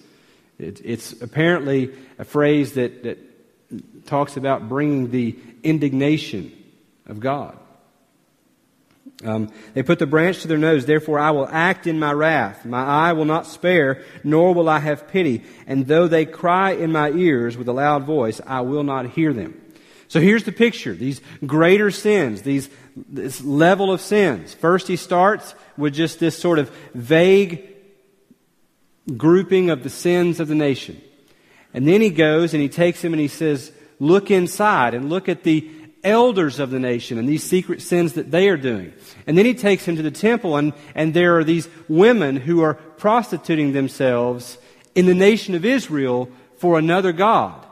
It, 0.58 0.80
it's 0.84 1.20
apparently 1.20 1.92
a 2.18 2.24
phrase 2.24 2.74
that, 2.74 3.02
that 3.02 4.06
talks 4.06 4.36
about 4.36 4.68
bringing 4.68 5.10
the 5.10 5.36
indignation 5.62 6.52
of 7.06 7.18
God. 7.18 7.58
Um, 9.24 9.52
they 9.74 9.82
put 9.82 9.98
the 9.98 10.06
branch 10.06 10.42
to 10.42 10.48
their 10.48 10.58
nose, 10.58 10.86
therefore 10.86 11.18
I 11.18 11.30
will 11.30 11.48
act 11.48 11.86
in 11.86 11.98
my 11.98 12.12
wrath. 12.12 12.64
My 12.64 12.84
eye 12.84 13.12
will 13.12 13.24
not 13.24 13.46
spare, 13.46 14.02
nor 14.22 14.52
will 14.52 14.68
I 14.68 14.80
have 14.80 15.08
pity. 15.08 15.44
And 15.66 15.86
though 15.86 16.08
they 16.08 16.26
cry 16.26 16.72
in 16.72 16.92
my 16.92 17.10
ears 17.10 17.56
with 17.56 17.68
a 17.68 17.72
loud 17.72 18.04
voice, 18.04 18.40
I 18.46 18.60
will 18.62 18.82
not 18.82 19.10
hear 19.10 19.32
them. 19.32 19.60
So 20.08 20.20
here's 20.20 20.44
the 20.44 20.52
picture 20.52 20.94
these 20.94 21.20
greater 21.46 21.90
sins, 21.90 22.42
these, 22.42 22.68
this 22.96 23.42
level 23.42 23.92
of 23.92 24.00
sins. 24.00 24.54
First, 24.54 24.88
he 24.88 24.96
starts 24.96 25.54
with 25.76 25.94
just 25.94 26.20
this 26.20 26.38
sort 26.38 26.58
of 26.58 26.70
vague 26.94 27.68
grouping 29.16 29.70
of 29.70 29.82
the 29.82 29.90
sins 29.90 30.40
of 30.40 30.48
the 30.48 30.54
nation. 30.54 31.00
And 31.72 31.86
then 31.86 32.00
he 32.00 32.10
goes 32.10 32.54
and 32.54 32.62
he 32.62 32.68
takes 32.68 33.02
him 33.02 33.12
and 33.12 33.20
he 33.20 33.28
says, 33.28 33.72
Look 34.00 34.30
inside 34.30 34.94
and 34.94 35.08
look 35.08 35.28
at 35.28 35.44
the 35.44 35.70
elders 36.02 36.60
of 36.60 36.70
the 36.70 36.78
nation 36.78 37.18
and 37.18 37.28
these 37.28 37.42
secret 37.42 37.80
sins 37.80 38.12
that 38.14 38.30
they 38.30 38.48
are 38.48 38.56
doing. 38.56 38.92
And 39.26 39.36
then 39.36 39.46
he 39.46 39.54
takes 39.54 39.86
him 39.86 39.96
to 39.96 40.02
the 40.02 40.10
temple, 40.10 40.56
and, 40.56 40.72
and 40.94 41.14
there 41.14 41.38
are 41.38 41.44
these 41.44 41.68
women 41.88 42.36
who 42.36 42.62
are 42.62 42.74
prostituting 42.74 43.72
themselves 43.72 44.58
in 44.94 45.06
the 45.06 45.14
nation 45.14 45.54
of 45.54 45.64
Israel 45.64 46.28
for 46.58 46.78
another 46.78 47.12
God. 47.12 47.64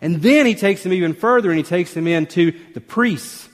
And 0.00 0.22
then 0.22 0.46
he 0.46 0.54
takes 0.54 0.82
them 0.82 0.92
even 0.92 1.14
further 1.14 1.50
and 1.50 1.58
he 1.58 1.64
takes 1.64 1.92
them 1.92 2.06
into 2.06 2.52
the 2.72 2.80
priests. 2.80 3.48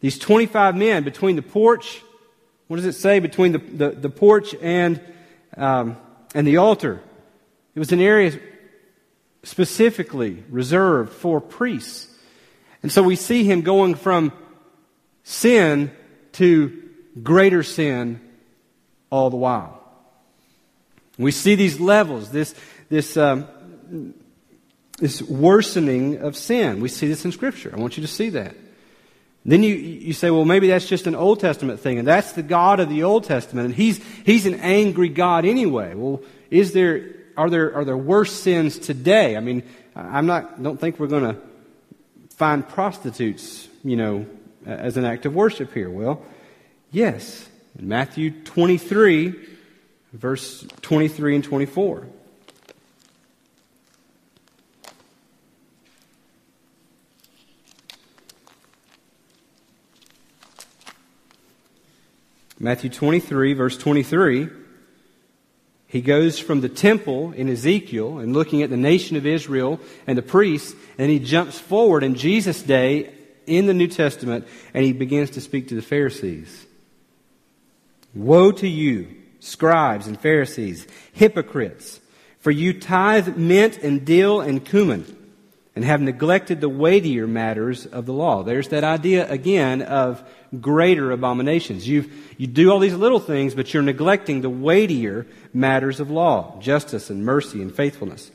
These 0.00 0.18
25 0.18 0.76
men 0.76 1.04
between 1.04 1.36
the 1.36 1.42
porch, 1.42 2.02
what 2.66 2.76
does 2.76 2.84
it 2.84 2.94
say? 2.94 3.20
Between 3.20 3.52
the, 3.52 3.58
the, 3.58 3.90
the 3.90 4.10
porch 4.10 4.54
and, 4.60 5.00
um, 5.56 5.96
and 6.34 6.46
the 6.46 6.56
altar. 6.58 7.00
It 7.74 7.78
was 7.78 7.92
an 7.92 8.00
area 8.00 8.38
specifically 9.44 10.42
reserved 10.48 11.12
for 11.12 11.40
priests. 11.40 12.08
And 12.82 12.90
so 12.90 13.02
we 13.02 13.16
see 13.16 13.44
him 13.44 13.62
going 13.62 13.94
from 13.94 14.32
sin 15.22 15.90
to 16.32 16.82
greater 17.22 17.62
sin 17.62 18.20
all 19.10 19.30
the 19.30 19.36
while. 19.36 19.80
We 21.16 21.30
see 21.30 21.54
these 21.54 21.78
levels, 21.78 22.30
this, 22.30 22.54
this 22.88 23.16
um, 23.16 23.46
this 24.98 25.22
worsening 25.22 26.18
of 26.18 26.36
sin. 26.36 26.80
We 26.80 26.88
see 26.88 27.08
this 27.08 27.24
in 27.24 27.32
Scripture. 27.32 27.72
I 27.72 27.80
want 27.80 27.96
you 27.96 28.02
to 28.02 28.08
see 28.08 28.30
that. 28.30 28.54
Then 29.46 29.62
you, 29.62 29.74
you 29.74 30.14
say, 30.14 30.30
well, 30.30 30.46
maybe 30.46 30.68
that's 30.68 30.86
just 30.86 31.06
an 31.06 31.14
Old 31.14 31.40
Testament 31.40 31.80
thing, 31.80 31.98
and 31.98 32.08
that's 32.08 32.32
the 32.32 32.42
God 32.42 32.80
of 32.80 32.88
the 32.88 33.02
Old 33.02 33.24
Testament, 33.24 33.66
and 33.66 33.74
he's, 33.74 34.00
he's 34.24 34.46
an 34.46 34.54
angry 34.54 35.10
God 35.10 35.44
anyway. 35.44 35.94
Well, 35.94 36.22
is 36.50 36.72
there, 36.72 37.10
are 37.36 37.50
there, 37.50 37.74
are 37.76 37.84
there 37.84 37.96
worse 37.96 38.32
sins 38.32 38.78
today? 38.78 39.36
I 39.36 39.40
mean, 39.40 39.62
I'm 39.94 40.24
not, 40.24 40.62
don't 40.62 40.80
think 40.80 40.98
we're 40.98 41.08
going 41.08 41.34
to 41.34 41.40
find 42.30 42.66
prostitutes, 42.66 43.68
you 43.84 43.96
know, 43.96 44.26
as 44.64 44.96
an 44.96 45.04
act 45.04 45.26
of 45.26 45.34
worship 45.34 45.74
here. 45.74 45.90
Well, 45.90 46.22
yes. 46.90 47.46
In 47.78 47.88
Matthew 47.88 48.30
23, 48.30 49.34
verse 50.14 50.66
23 50.80 51.34
and 51.34 51.44
24. 51.44 52.06
Matthew 62.64 62.88
23, 62.88 63.52
verse 63.52 63.76
23, 63.76 64.48
he 65.86 66.00
goes 66.00 66.38
from 66.38 66.62
the 66.62 66.70
temple 66.70 67.32
in 67.32 67.50
Ezekiel 67.50 68.16
and 68.16 68.32
looking 68.32 68.62
at 68.62 68.70
the 68.70 68.76
nation 68.78 69.18
of 69.18 69.26
Israel 69.26 69.78
and 70.06 70.16
the 70.16 70.22
priests, 70.22 70.74
and 70.96 71.10
he 71.10 71.18
jumps 71.18 71.58
forward 71.58 72.02
in 72.02 72.14
Jesus' 72.14 72.62
day 72.62 73.12
in 73.46 73.66
the 73.66 73.74
New 73.74 73.86
Testament 73.86 74.48
and 74.72 74.82
he 74.82 74.94
begins 74.94 75.28
to 75.32 75.42
speak 75.42 75.68
to 75.68 75.74
the 75.74 75.82
Pharisees. 75.82 76.64
Woe 78.14 78.50
to 78.52 78.66
you, 78.66 79.14
scribes 79.40 80.06
and 80.06 80.18
Pharisees, 80.18 80.86
hypocrites, 81.12 82.00
for 82.38 82.50
you 82.50 82.80
tithe 82.80 83.36
mint 83.36 83.76
and 83.76 84.06
dill 84.06 84.40
and 84.40 84.64
cumin 84.64 85.04
and 85.76 85.84
have 85.84 86.00
neglected 86.00 86.60
the 86.60 86.68
weightier 86.68 87.26
matters 87.26 87.84
of 87.86 88.06
the 88.06 88.12
law. 88.12 88.42
There's 88.42 88.68
that 88.68 88.84
idea 88.84 89.28
again 89.28 89.82
of 89.82 90.22
greater 90.60 91.10
abominations. 91.10 91.88
You 91.88 92.10
you 92.36 92.46
do 92.46 92.70
all 92.70 92.78
these 92.78 92.94
little 92.94 93.20
things, 93.20 93.54
but 93.54 93.72
you're 93.74 93.82
neglecting 93.82 94.40
the 94.40 94.50
weightier 94.50 95.26
matters 95.52 96.00
of 96.00 96.10
law, 96.10 96.60
justice 96.60 97.10
and 97.10 97.24
mercy 97.24 97.60
and 97.60 97.74
faithfulness. 97.74 98.30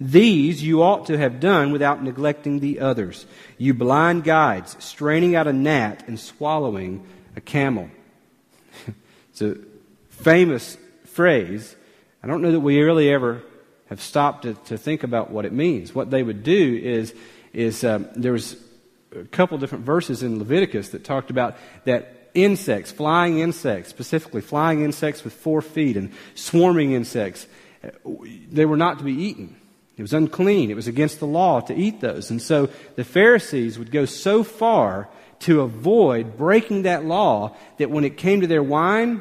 These 0.00 0.62
you 0.62 0.82
ought 0.82 1.06
to 1.06 1.18
have 1.18 1.38
done 1.38 1.70
without 1.70 2.02
neglecting 2.02 2.58
the 2.58 2.80
others. 2.80 3.24
You 3.56 3.74
blind 3.74 4.24
guides, 4.24 4.76
straining 4.80 5.36
out 5.36 5.46
a 5.46 5.52
gnat 5.52 6.08
and 6.08 6.18
swallowing 6.18 7.06
a 7.36 7.40
camel. 7.40 7.88
it's 9.30 9.42
a 9.42 9.58
famous 10.08 10.76
phrase. 11.04 11.76
I 12.20 12.26
don't 12.26 12.42
know 12.42 12.50
that 12.50 12.60
we 12.60 12.80
really 12.80 13.10
ever 13.10 13.42
have 13.92 14.00
stopped 14.00 14.42
to, 14.42 14.54
to 14.54 14.78
think 14.78 15.02
about 15.02 15.30
what 15.30 15.44
it 15.44 15.52
means. 15.52 15.94
What 15.94 16.10
they 16.10 16.22
would 16.22 16.42
do 16.42 16.80
is, 16.82 17.14
is 17.52 17.84
um, 17.84 18.08
there 18.16 18.32
was 18.32 18.56
a 19.14 19.24
couple 19.24 19.58
different 19.58 19.84
verses 19.84 20.22
in 20.22 20.38
Leviticus 20.38 20.88
that 20.90 21.04
talked 21.04 21.30
about 21.30 21.56
that 21.84 22.30
insects, 22.32 22.90
flying 22.90 23.40
insects, 23.40 23.90
specifically 23.90 24.40
flying 24.40 24.82
insects 24.82 25.24
with 25.24 25.34
four 25.34 25.60
feet 25.60 25.98
and 25.98 26.10
swarming 26.34 26.92
insects, 26.92 27.46
they 28.50 28.64
were 28.64 28.78
not 28.78 28.98
to 28.98 29.04
be 29.04 29.12
eaten. 29.12 29.56
It 29.98 30.02
was 30.02 30.14
unclean. 30.14 30.70
It 30.70 30.74
was 30.74 30.88
against 30.88 31.20
the 31.20 31.26
law 31.26 31.60
to 31.60 31.74
eat 31.74 32.00
those. 32.00 32.30
And 32.30 32.40
so 32.40 32.70
the 32.96 33.04
Pharisees 33.04 33.78
would 33.78 33.90
go 33.90 34.06
so 34.06 34.42
far 34.42 35.10
to 35.40 35.60
avoid 35.60 36.38
breaking 36.38 36.82
that 36.82 37.04
law 37.04 37.54
that 37.76 37.90
when 37.90 38.04
it 38.04 38.16
came 38.16 38.40
to 38.40 38.46
their 38.46 38.62
wine, 38.62 39.20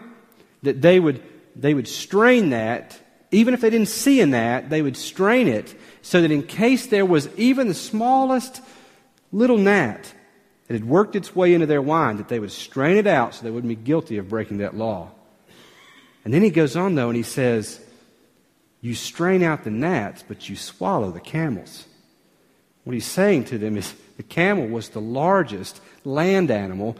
that 0.63 0.82
they 0.82 0.98
would, 0.98 1.22
they 1.58 1.74
would 1.74 1.90
strain 1.90 2.51
that 2.51 2.98
even 3.32 3.54
if 3.54 3.62
they 3.62 3.70
didn't 3.70 3.88
see 3.88 4.20
in 4.20 4.32
that, 4.32 4.70
they 4.70 4.82
would 4.82 4.98
strain 4.98 5.48
it 5.48 5.74
so 6.02 6.22
that 6.22 6.32
in 6.32 6.44
case 6.44 6.88
there 6.88 7.06
was 7.06 7.30
even 7.38 7.68
the 7.68 7.74
smallest 7.74 8.62
little 9.32 9.58
gnat 9.58 10.14
that 10.68 10.74
had 10.74 10.86
worked 10.86 11.16
its 11.16 11.36
way 11.36 11.54
into 11.54 11.66
their 11.66 11.82
wine, 11.82 12.18
that 12.18 12.28
they 12.28 12.40
would 12.40 12.52
strain 12.52 12.98
it 12.98 13.08
out 13.08 13.34
so 13.34 13.44
they 13.44 13.52
wouldn't 13.52 13.70
be 13.70 13.76
guilty 13.76 14.18
of 14.18 14.30
breaking 14.30 14.58
that 14.58 14.76
law. 14.76 15.10
And 16.24 16.34
then 16.34 16.44
he 16.44 16.50
goes 16.50 16.76
on, 16.76 16.96
though, 16.96 17.08
and 17.08 17.18
he 17.18 17.24
says, 17.24 17.80
You 18.82 18.94
strain 18.94 19.44
out 19.44 19.64
the 19.64 19.72
gnats, 19.72 20.24
but 20.28 20.50
you 20.50 20.56
swallow 20.56 21.12
the 21.12 21.20
camels. 21.20 21.86
What 22.84 22.94
he's 22.94 23.06
saying 23.06 23.46
to 23.46 23.58
them 23.58 23.78
is 23.78 23.94
the 24.18 24.24
camel 24.24 24.68
was 24.68 24.90
the 24.90 25.02
largest 25.02 25.80
land 26.04 26.52
animal 26.52 26.98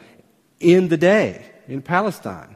in 0.60 0.88
the 0.88 0.98
day 0.98 1.46
in 1.68 1.82
Palestine. 1.82 2.56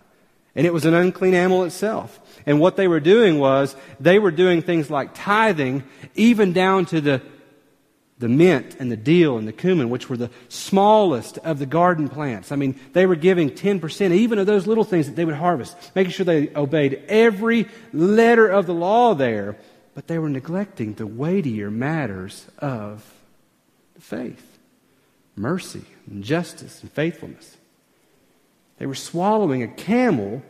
And 0.55 0.65
it 0.65 0.73
was 0.73 0.85
an 0.85 0.93
unclean 0.93 1.33
animal 1.33 1.63
itself. 1.63 2.19
And 2.45 2.59
what 2.59 2.77
they 2.77 2.87
were 2.87 2.99
doing 2.99 3.39
was 3.39 3.75
they 3.99 4.19
were 4.19 4.31
doing 4.31 4.61
things 4.61 4.89
like 4.89 5.11
tithing, 5.13 5.83
even 6.15 6.53
down 6.53 6.85
to 6.87 7.01
the, 7.01 7.21
the 8.19 8.29
mint 8.29 8.77
and 8.79 8.89
the 8.91 8.97
dill 8.97 9.37
and 9.37 9.47
the 9.47 9.53
cumin, 9.53 9.89
which 9.89 10.09
were 10.09 10.15
the 10.15 10.29
smallest 10.47 11.37
of 11.39 11.59
the 11.59 11.65
garden 11.65 12.07
plants. 12.07 12.51
I 12.51 12.55
mean, 12.55 12.79
they 12.93 13.05
were 13.05 13.15
giving 13.15 13.49
10% 13.49 14.11
even 14.11 14.39
of 14.39 14.45
those 14.45 14.65
little 14.65 14.85
things 14.85 15.07
that 15.07 15.15
they 15.15 15.25
would 15.25 15.35
harvest, 15.35 15.75
making 15.93 16.11
sure 16.11 16.25
they 16.25 16.53
obeyed 16.55 17.03
every 17.07 17.67
letter 17.91 18.47
of 18.47 18.65
the 18.65 18.73
law 18.73 19.13
there, 19.13 19.57
but 19.93 20.07
they 20.07 20.17
were 20.17 20.29
neglecting 20.29 20.93
the 20.93 21.07
weightier 21.07 21.69
matters 21.69 22.45
of 22.59 23.03
faith 23.99 24.55
mercy 25.35 25.83
and 26.07 26.23
justice 26.23 26.81
and 26.81 26.91
faithfulness. 26.91 27.57
They 28.77 28.85
were 28.85 28.95
swallowing 28.95 29.63
a 29.63 29.67
camel, 29.67 30.43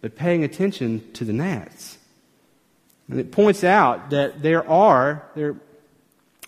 but 0.00 0.16
paying 0.16 0.44
attention 0.44 1.10
to 1.14 1.24
the 1.24 1.32
gnats. 1.32 1.98
And 3.08 3.18
it 3.18 3.32
points 3.32 3.64
out 3.64 4.10
that 4.10 4.42
there 4.42 4.68
are, 4.68 5.28
there 5.34 5.56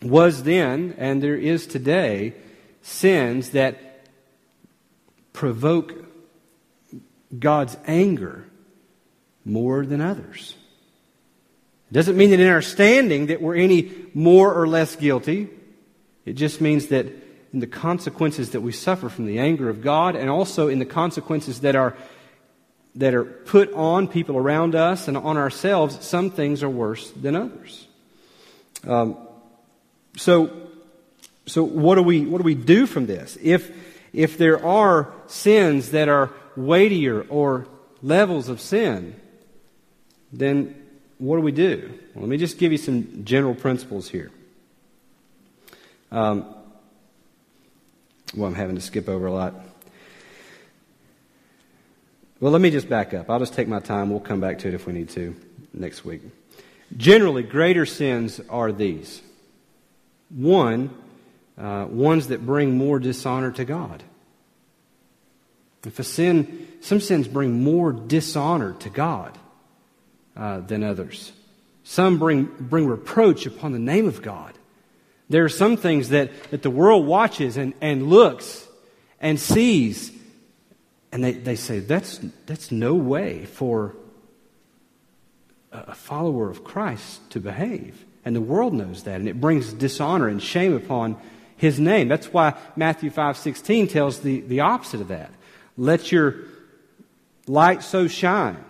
was 0.01 0.45
then, 0.45 0.95
and 0.99 1.23
there 1.23 1.37
is 1.37 1.67
today, 1.67 2.35
sins 2.83 3.51
that 3.51 4.07
provoke 5.33 5.93
God's 7.37 7.77
anger 7.87 8.45
more 9.45 9.85
than 9.85 10.01
others. 10.01 10.55
It 11.91 11.95
doesn't 11.95 12.17
mean 12.17 12.31
that 12.31 12.41
in 12.41 12.49
our 12.49 12.63
standing 12.63 13.27
that 13.27 13.43
we're 13.43 13.57
any 13.57 13.91
more 14.15 14.53
or 14.55 14.67
less 14.67 14.97
guilty. 14.97 15.49
It 16.25 16.35
just 16.35 16.61
means 16.61 16.87
that 16.89 17.07
in 17.53 17.61
the 17.61 17.67
consequences 17.67 18.51
that 18.51 18.61
we 18.61 18.73
suffer 18.73 19.09
from 19.09 19.27
the 19.27 19.39
anger 19.39 19.69
of 19.69 19.83
God 19.83 20.17
and 20.17 20.31
also 20.31 20.69
in 20.69 20.79
the 20.79 20.87
consequences 20.87 21.61
that 21.61 21.77
are, 21.77 21.97
that 22.95 23.15
are 23.15 23.25
put 23.25 23.73
on 23.75 24.09
people 24.09 24.37
around 24.37 24.75
us 24.75 25.09
and 25.09 25.17
on 25.17 25.37
ourselves, 25.37 26.05
some 26.05 26.31
things 26.31 26.63
are 26.63 26.71
worse 26.71 27.11
than 27.11 27.37
others. 27.37 27.87
Um, 28.87 29.17
so, 30.17 30.51
so 31.47 31.63
what 31.63 31.97
do 31.97 32.03
we 32.03 32.25
what 32.27 32.39
do 32.39 32.45
we 32.45 32.55
do 32.55 32.87
from 32.87 33.07
this? 33.07 33.39
If 33.41 33.71
if 34.13 34.37
there 34.39 34.65
are 34.65 35.13
sins 35.27 35.91
that 35.93 36.09
are 36.09 36.31
weightier 36.57 37.23
or 37.29 37.67
levels 38.03 38.49
of 38.49 38.61
sin, 38.61 39.15
then 40.33 40.75
what 41.19 41.37
do 41.37 41.43
we 41.43 41.53
do? 41.53 41.99
Well, 42.15 42.23
let 42.23 42.29
me 42.29 42.37
just 42.37 42.59
give 42.59 42.73
you 42.73 42.79
some 42.79 43.25
general 43.25 43.55
principles 43.55 44.09
here. 44.09 44.31
Um, 46.11 46.55
well, 48.35 48.49
I'm 48.49 48.55
having 48.55 48.77
to 48.77 48.81
skip 48.81 49.09
over 49.09 49.27
a 49.27 49.33
lot. 49.33 49.55
Well, 52.41 52.51
let 52.51 52.61
me 52.61 52.71
just 52.71 52.89
back 52.89 53.15
up. 53.15 53.31
I'll 53.31 53.39
just 53.39 53.55
take 53.55 53.69
my 53.69 53.79
time. 53.79 54.11
We'll 54.11 54.21
come 54.21 54.41
back 54.41 54.59
to 54.61 54.69
it 54.69 54.75
if 54.75 54.87
we 54.87 54.93
need 54.93 55.11
to 55.11 55.37
next 55.73 56.05
week. 56.05 56.23
Generally, 56.97 57.45
greater 57.45 57.87
sins 57.87 58.41
are 58.51 58.73
these 58.73 59.23
one, 60.29 60.91
uh, 61.59 61.87
ones 61.89 62.29
that 62.29 62.45
bring 62.45 62.77
more 62.77 62.99
dishonor 62.99 63.53
to 63.53 63.65
God. 63.65 64.03
If 65.87 65.99
a 65.99 66.05
sin, 66.05 66.69
some 66.81 67.01
sins 67.01 67.29
bring 67.29 67.63
more 67.63 67.93
dishonor 67.93 68.73
to 68.73 68.91
God 68.91 69.37
uh, 70.37 70.61
than 70.61 70.83
others. 70.83 71.33
Some 71.85 72.19
bring, 72.19 72.45
bring 72.45 72.87
reproach 72.87 73.47
upon 73.47 73.73
the 73.73 73.79
name 73.79 74.07
of 74.07 74.23
God. 74.23 74.55
There 75.33 75.47
are 75.47 75.49
some 75.49 75.79
things 75.79 76.11
that, 76.11 76.31
that 76.51 76.61
the 76.61 76.69
world 76.69 77.07
watches 77.07 77.57
and, 77.57 77.73
and 77.81 78.07
looks 78.09 78.69
and 79.19 79.41
sees, 79.41 80.13
and 81.11 81.25
they, 81.25 81.33
they 81.33 81.57
say, 81.57 81.79
that's, 81.79 82.21
that's 82.45 82.71
no 82.71 82.93
way 82.93 83.47
for 83.47 83.97
a 85.73 85.95
follower 85.95 86.51
of 86.51 86.65
Christ 86.65 87.31
to 87.31 87.41
behave. 87.41 88.05
And 88.27 88.37
the 88.37 88.43
world 88.43 88.75
knows 88.75 89.05
that, 89.05 89.21
and 89.21 89.27
it 89.27 89.41
brings 89.41 89.73
dishonor 89.73 90.29
and 90.29 90.43
shame 90.43 90.77
upon 90.77 91.17
his 91.57 91.81
name. 91.81 92.09
That's 92.09 92.31
why 92.31 92.53
Matthew 92.77 93.11
5.16 93.11 93.89
tells 93.89 94.21
the, 94.21 94.43
the 94.43 94.61
opposite 94.61 95.01
of 95.01 95.09
that. 95.09 95.31
Let 95.79 96.13
your 96.13 96.35
light 97.47 97.83
so 97.83 98.07
shine 98.07 98.63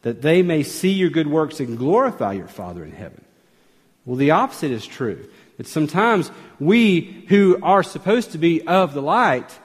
that 0.00 0.22
they 0.22 0.40
may 0.40 0.62
see 0.62 0.92
your 0.92 1.10
good 1.10 1.26
works 1.26 1.60
and 1.60 1.76
glorify 1.76 2.32
your 2.32 2.48
Father 2.48 2.82
in 2.82 2.92
heaven. 2.92 3.22
Well, 4.06 4.16
the 4.16 4.30
opposite 4.30 4.70
is 4.70 4.86
true. 4.86 5.28
That 5.58 5.66
sometimes 5.66 6.30
we 6.58 7.26
who 7.28 7.58
are 7.62 7.82
supposed 7.82 8.32
to 8.32 8.38
be 8.38 8.66
of 8.66 8.94
the 8.94 9.02
light 9.02 9.58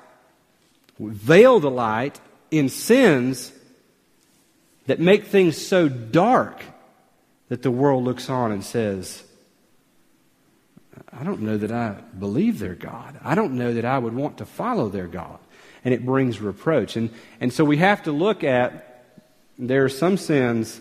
veil 1.00 1.60
the 1.60 1.72
light 1.72 2.20
in 2.52 2.70
sins 2.70 3.52
that 4.86 5.00
make 5.00 5.26
things 5.26 5.58
so 5.58 5.90
dark 5.90 6.62
that 7.50 7.62
the 7.62 7.72
world 7.72 8.04
looks 8.04 8.30
on 8.30 8.52
and 8.52 8.64
says, 8.64 9.24
I 11.12 11.24
don't 11.24 11.42
know 11.42 11.58
that 11.58 11.72
I 11.72 11.98
believe 12.18 12.60
their 12.60 12.76
God. 12.76 13.20
I 13.24 13.36
don't 13.36 13.54
know 13.54 13.74
that 13.74 13.86
I 13.86 13.98
would 13.98 14.14
want 14.14 14.38
to 14.40 14.46
follow 14.46 14.90
their 14.90 15.08
God. 15.08 15.40
And 15.86 15.94
it 15.94 16.06
brings 16.06 16.40
reproach. 16.40 16.96
And, 16.96 17.10
and 17.40 17.52
so 17.52 17.66
we 17.66 17.78
have 17.78 18.04
to 18.04 18.12
look 18.12 18.44
at 18.44 18.90
there 19.58 19.84
are 19.84 19.90
some 19.90 20.18
sins 20.18 20.80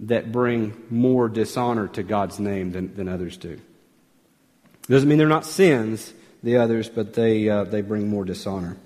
that 0.00 0.32
bring 0.32 0.80
more 0.90 1.28
dishonor 1.28 1.88
to 1.88 2.02
God's 2.02 2.38
name 2.38 2.72
than, 2.72 2.94
than 2.94 3.08
others 3.08 3.36
do. 3.36 3.60
Doesn't 4.88 5.08
mean 5.08 5.18
they're 5.18 5.28
not 5.28 5.46
sins, 5.46 6.12
the 6.42 6.56
others, 6.56 6.88
but 6.88 7.14
they, 7.14 7.48
uh, 7.48 7.64
they 7.64 7.82
bring 7.82 8.08
more 8.08 8.24
dishonor. 8.24 8.76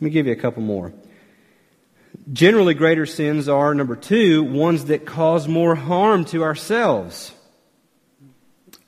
Let 0.00 0.02
me 0.02 0.10
give 0.10 0.26
you 0.26 0.32
a 0.32 0.36
couple 0.36 0.62
more. 0.62 0.92
Generally, 2.32 2.74
greater 2.74 3.06
sins 3.06 3.48
are, 3.48 3.74
number 3.74 3.96
two, 3.96 4.42
ones 4.42 4.86
that 4.86 5.06
cause 5.06 5.46
more 5.46 5.74
harm 5.74 6.24
to 6.26 6.42
ourselves, 6.42 7.32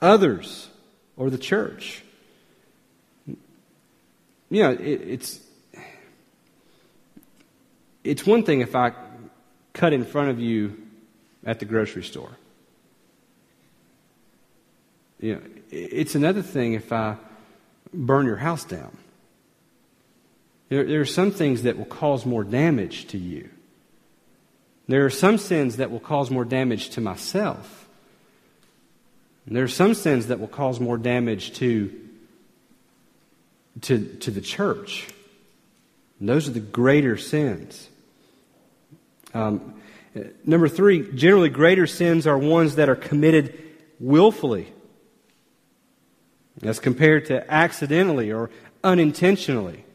others, 0.01 0.69
or 1.15 1.29
the 1.29 1.37
church. 1.37 2.03
You 3.27 4.63
know, 4.63 4.71
it, 4.71 4.79
it's. 4.79 5.39
it's 8.03 8.25
one 8.25 8.43
thing 8.43 8.61
if 8.61 8.75
I 8.75 8.91
cut 9.71 9.93
in 9.93 10.03
front 10.03 10.29
of 10.29 10.39
you 10.39 10.77
at 11.45 11.59
the 11.59 11.65
grocery 11.65 12.03
store. 12.03 12.31
You 15.19 15.35
know, 15.35 15.41
it's 15.73 16.15
another 16.15 16.41
thing 16.41 16.73
if 16.73 16.91
I 16.91 17.17
burn 17.93 18.25
your 18.25 18.37
house 18.37 18.63
down. 18.63 18.95
There, 20.69 20.83
there 20.85 21.01
are 21.01 21.05
some 21.05 21.31
things 21.31 21.63
that 21.63 21.77
will 21.77 21.85
cause 21.85 22.25
more 22.25 22.43
damage 22.43 23.07
to 23.07 23.17
you. 23.17 23.49
There 24.87 25.05
are 25.05 25.09
some 25.09 25.37
sins 25.37 25.77
that 25.77 25.91
will 25.91 25.99
cause 25.99 26.29
more 26.29 26.45
damage 26.45 26.89
to 26.91 27.01
myself. 27.01 27.87
And 29.45 29.55
there 29.55 29.63
are 29.63 29.69
some 29.69 29.93
sins 29.93 30.27
that 30.27 30.39
will 30.39 30.47
cause 30.47 30.79
more 30.79 30.97
damage 30.97 31.53
to, 31.55 31.93
to, 33.81 34.05
to 34.17 34.31
the 34.31 34.41
church. 34.41 35.07
And 36.19 36.29
those 36.29 36.47
are 36.47 36.51
the 36.51 36.59
greater 36.59 37.17
sins. 37.17 37.89
Um, 39.33 39.81
number 40.45 40.69
three, 40.69 41.11
generally 41.13 41.49
greater 41.49 41.87
sins 41.87 42.27
are 42.27 42.37
ones 42.37 42.75
that 42.75 42.89
are 42.89 42.95
committed 42.95 43.59
willfully 43.99 44.71
as 46.65 46.79
compared 46.79 47.25
to 47.25 47.51
accidentally 47.51 48.31
or 48.31 48.49
unintentionally. 48.83 49.85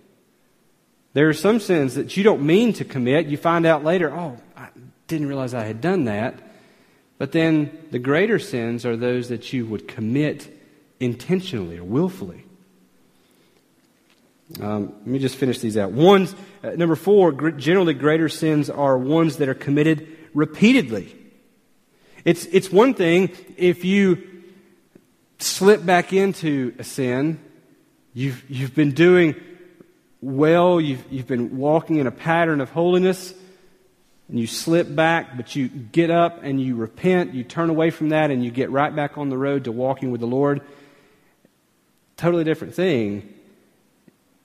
There 1.14 1.28
are 1.28 1.35
some 1.35 1.61
sins 1.61 1.94
that 1.94 2.16
you 2.16 2.22
don't 2.22 2.42
mean 2.42 2.72
to 2.74 2.85
commit. 2.85 3.26
You 3.26 3.37
find 3.37 3.66
out 3.66 3.85
later, 3.85 4.12
oh, 4.12 4.37
I 4.57 4.68
didn't 5.07 5.28
realize 5.28 5.54
I 5.54 5.64
had 5.64 5.81
done 5.81 6.04
that. 6.04 6.35
But 7.18 7.33
then 7.33 7.87
the 7.90 7.98
greater 7.98 8.38
sins 8.38 8.87
are 8.87 8.96
those 8.96 9.28
that 9.28 9.52
you 9.52 9.66
would 9.66 9.88
commit 9.88 10.48
intentionally 11.00 11.78
or 11.78 11.85
willfully. 11.85 12.44
Um, 14.61 14.94
let 14.98 15.07
me 15.07 15.18
just 15.18 15.37
finish 15.37 15.59
these 15.59 15.76
out. 15.76 15.92
Ones, 15.92 16.35
uh, 16.62 16.70
number 16.70 16.96
four, 16.96 17.33
gr- 17.33 17.50
generally 17.50 17.94
greater 17.94 18.28
sins 18.28 18.70
are 18.70 18.96
ones 18.96 19.37
that 19.37 19.48
are 19.48 19.54
committed 19.54 20.16
repeatedly. 20.33 21.14
It's, 22.24 22.46
it's 22.46 22.70
one 22.70 22.94
thing 22.94 23.31
if 23.57 23.85
you 23.85 24.38
slip 25.38 25.85
back 25.85 26.12
into 26.12 26.74
a 26.79 26.85
sin, 26.85 27.38
you've, 28.14 28.42
you've 28.51 28.74
been 28.74 28.92
doing 28.92 29.35
well, 30.20 30.81
you've, 30.81 31.05
you've 31.11 31.27
been 31.27 31.59
walking 31.59 31.96
in 31.96 32.07
a 32.07 32.11
pattern 32.11 32.61
of 32.61 32.70
holiness, 32.70 33.33
and 34.29 34.38
you 34.38 34.46
slip 34.46 34.94
back, 34.94 35.37
but 35.37 35.57
you 35.57 35.68
get 35.68 36.11
up 36.11 36.40
and 36.42 36.61
you 36.61 36.77
repent, 36.77 37.35
you 37.35 37.44
turn 37.44 37.70
away 37.70 37.90
from 37.90 38.11
that, 38.11 38.31
and 38.31 38.44
you 38.44 38.51
get 38.51 38.70
right 38.70 38.94
back 38.94 39.16
on 39.16 39.31
the 39.31 39.38
road 39.38 39.64
to 39.64 39.72
walking 39.72 40.11
with 40.11 40.20
the 40.20 40.27
Lord. 40.27 40.61
Totally 42.16 42.44
different 42.44 42.74
thing 42.74 43.33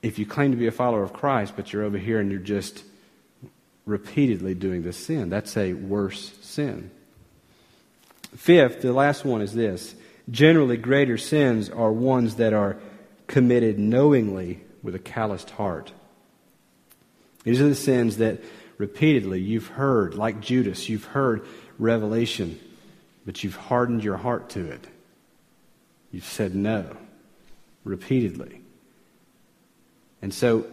if 0.01 0.19
you 0.19 0.25
claim 0.25 0.51
to 0.51 0.57
be 0.57 0.67
a 0.67 0.71
follower 0.71 1.01
of 1.01 1.11
Christ, 1.13 1.53
but 1.55 1.73
you're 1.73 1.83
over 1.83 1.97
here 1.97 2.19
and 2.19 2.29
you're 2.29 2.39
just 2.39 2.83
repeatedly 3.85 4.53
doing 4.53 4.83
this 4.83 4.97
sin. 4.97 5.29
That's 5.29 5.57
a 5.57 5.73
worse 5.73 6.33
sin. 6.41 6.91
Fifth, 8.35 8.81
the 8.81 8.93
last 8.93 9.25
one 9.25 9.41
is 9.41 9.53
this. 9.53 9.95
Generally, 10.29 10.77
greater 10.77 11.17
sins 11.17 11.69
are 11.69 11.91
ones 11.91 12.35
that 12.35 12.53
are 12.53 12.77
committed 13.27 13.77
knowingly 13.77 14.61
with 14.81 14.95
a 14.95 14.99
calloused 14.99 15.49
heart. 15.51 15.91
These 17.43 17.59
are 17.61 17.67
the 17.67 17.75
sins 17.75 18.17
that 18.17 18.41
repeatedly 18.77 19.41
you've 19.41 19.67
heard, 19.67 20.15
like 20.15 20.39
Judas, 20.39 20.87
you've 20.87 21.05
heard 21.05 21.45
revelation, 21.77 22.59
but 23.25 23.43
you've 23.43 23.55
hardened 23.55 24.03
your 24.03 24.17
heart 24.17 24.49
to 24.51 24.65
it. 24.69 24.87
You've 26.11 26.25
said 26.25 26.55
no 26.55 26.95
repeatedly. 27.83 28.61
And 30.21 30.33
so, 30.33 30.65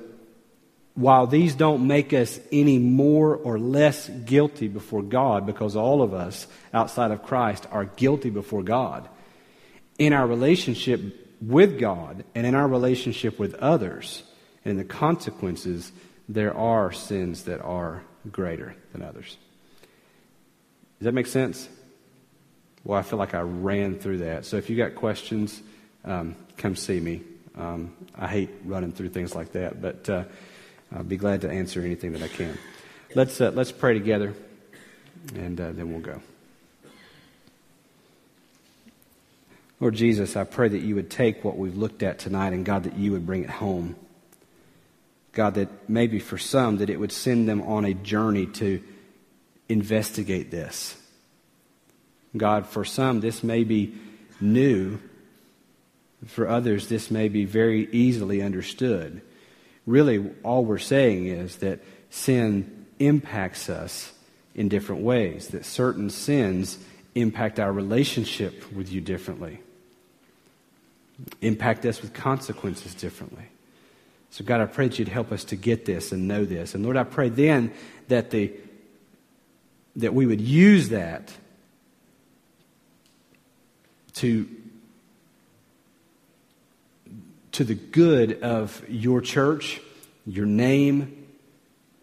while 0.95 1.27
these 1.27 1.55
don't 1.55 1.87
make 1.87 2.13
us 2.13 2.39
any 2.53 2.79
more 2.79 3.37
or 3.37 3.59
less 3.59 4.09
guilty 4.09 4.69
before 4.69 5.03
God, 5.03 5.47
because 5.47 5.77
all 5.77 6.03
of 6.03 6.13
us 6.13 6.47
outside 6.75 7.11
of 7.11 7.23
Christ 7.23 7.67
are 7.71 7.85
guilty 7.85 8.31
before 8.31 8.63
God, 8.63 9.09
in 10.01 10.15
our 10.15 10.27
relationship 10.27 11.29
with 11.43 11.79
God 11.79 12.25
and 12.35 12.47
in 12.47 12.55
our 12.55 12.67
relationship 12.67 13.39
with 13.39 13.55
others 13.57 14.23
and 14.65 14.79
the 14.79 14.85
consequences, 14.85 15.93
there 16.27 16.57
are 16.57 16.91
sins 16.91 17.45
that 17.45 17.61
are 17.61 18.03
greater 18.33 18.75
than 18.93 19.03
others. 19.03 19.37
Does 20.99 21.05
that 21.05 21.13
make 21.13 21.27
sense? 21.27 21.69
Well, 22.83 22.99
I 22.99 23.03
feel 23.03 23.19
like 23.19 23.35
I 23.35 23.43
ran 23.43 23.99
through 23.99 24.19
that. 24.19 24.47
So 24.47 24.57
if 24.57 24.71
you 24.71 24.77
got 24.77 24.95
questions, 24.95 25.61
um, 26.07 26.35
come 26.57 26.77
see 26.77 26.99
me. 26.99 27.21
Um, 27.55 27.95
I 28.17 28.27
hate 28.27 28.49
running 28.65 28.93
through 28.93 29.11
things 29.11 29.35
like 29.35 29.53
that, 29.53 29.83
but 29.83 30.09
uh, 30.09 30.25
I'll 30.97 31.05
be 31.05 31.19
glad 31.19 31.43
to 31.43 31.51
answer 31.51 31.83
anything 31.83 32.13
that 32.13 32.23
I 32.23 32.29
can. 32.29 32.57
Let's 33.15 33.39
uh, 33.39 33.51
let's 33.55 33.73
pray 33.73 33.93
together, 33.93 34.35
and 35.35 35.61
uh, 35.61 35.73
then 35.73 35.93
we'll 35.93 36.01
go. 36.01 36.23
Lord 39.81 39.95
Jesus, 39.95 40.37
I 40.37 40.45
pray 40.45 40.69
that 40.69 40.83
you 40.83 40.95
would 40.95 41.11
take 41.11 41.43
what 41.43 41.57
we've 41.57 41.77
looked 41.77 42.03
at 42.03 42.19
tonight 42.19 42.53
and 42.53 42.67
God, 42.67 42.85
that 42.85 42.99
you 42.99 43.13
would 43.13 43.25
bring 43.25 43.45
it 43.45 43.51
home. 43.51 43.97
God, 45.33 45.55
that 45.55 45.89
maybe 45.89 46.19
for 46.19 46.37
some, 46.37 46.77
that 46.79 46.91
it 46.91 47.01
would 47.01 47.13
send 47.13 47.49
them 47.49 47.63
on 47.63 47.87
a 47.87 47.95
journey 47.95 48.45
to 48.47 48.83
investigate 49.71 50.51
this. 50.51 50.99
God, 52.37 52.67
for 52.67 52.85
some, 52.85 53.21
this 53.21 53.43
may 53.43 53.65
be 53.65 53.95
new. 54.39 54.99
For 56.27 56.47
others, 56.47 56.89
this 56.89 57.11
may 57.11 57.29
be 57.29 57.47
very 57.47 57.89
easily 57.91 58.43
understood. 58.43 59.23
Really, 59.87 60.31
all 60.43 60.63
we're 60.63 60.77
saying 60.77 61.27
is 61.27 61.57
that 61.57 61.81
sin 62.11 62.87
impacts 62.99 63.71
us 63.71 64.13
in 64.55 64.69
different 64.69 65.01
ways, 65.01 65.49
that 65.49 65.65
certain 65.65 66.11
sins 66.11 66.77
impact 67.15 67.59
our 67.59 67.73
relationship 67.73 68.71
with 68.73 68.93
you 68.93 69.01
differently 69.01 69.61
impact 71.41 71.85
us 71.87 72.03
with 72.03 72.13
consequences 72.13 72.95
differently. 72.95 73.45
So, 74.31 74.45
God, 74.45 74.61
I 74.61 74.67
pray 74.67 74.89
that 74.89 74.99
you'd 74.99 75.09
help 75.09 75.33
us 75.33 75.45
to 75.45 75.57
get 75.57 75.85
this 75.85 76.13
and 76.13 76.29
know 76.29 76.45
this. 76.45 76.75
And 76.75 76.85
Lord, 76.85 76.97
I 76.97 77.05
pray 77.05 77.29
then 77.29 77.73
that, 78.09 78.31
the, 78.31 78.53
that 79.97 80.15
we 80.15 80.25
would 80.25 80.41
use 80.41 80.91
that 80.91 81.33
to, 84.15 84.49
to 87.53 87.65
the 87.65 87.75
good 87.75 88.41
of 88.43 88.85
your 88.89 89.21
church, 89.21 89.81
your 90.27 90.47
name, 90.47 91.27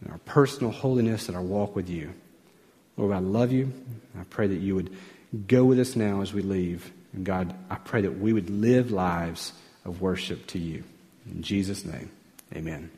and 0.01 0.11
our 0.11 0.19
personal 0.19 0.71
holiness 0.71 1.29
and 1.29 1.37
our 1.37 1.43
walk 1.43 1.75
with 1.75 1.89
you. 1.89 2.13
Lord, 2.97 3.15
I 3.15 3.19
love 3.19 3.51
you. 3.51 3.71
I 4.19 4.23
pray 4.29 4.47
that 4.47 4.55
you 4.55 4.75
would 4.75 4.95
go 5.47 5.63
with 5.63 5.79
us 5.79 5.95
now 5.95 6.21
as 6.21 6.33
we 6.33 6.41
leave. 6.41 6.91
And 7.13 7.25
God, 7.25 7.53
I 7.69 7.75
pray 7.75 8.01
that 8.01 8.19
we 8.19 8.33
would 8.33 8.49
live 8.49 8.91
lives 8.91 9.53
of 9.85 10.01
worship 10.01 10.47
to 10.47 10.59
you. 10.59 10.83
In 11.29 11.41
Jesus' 11.41 11.85
name, 11.85 12.11
amen. 12.53 12.91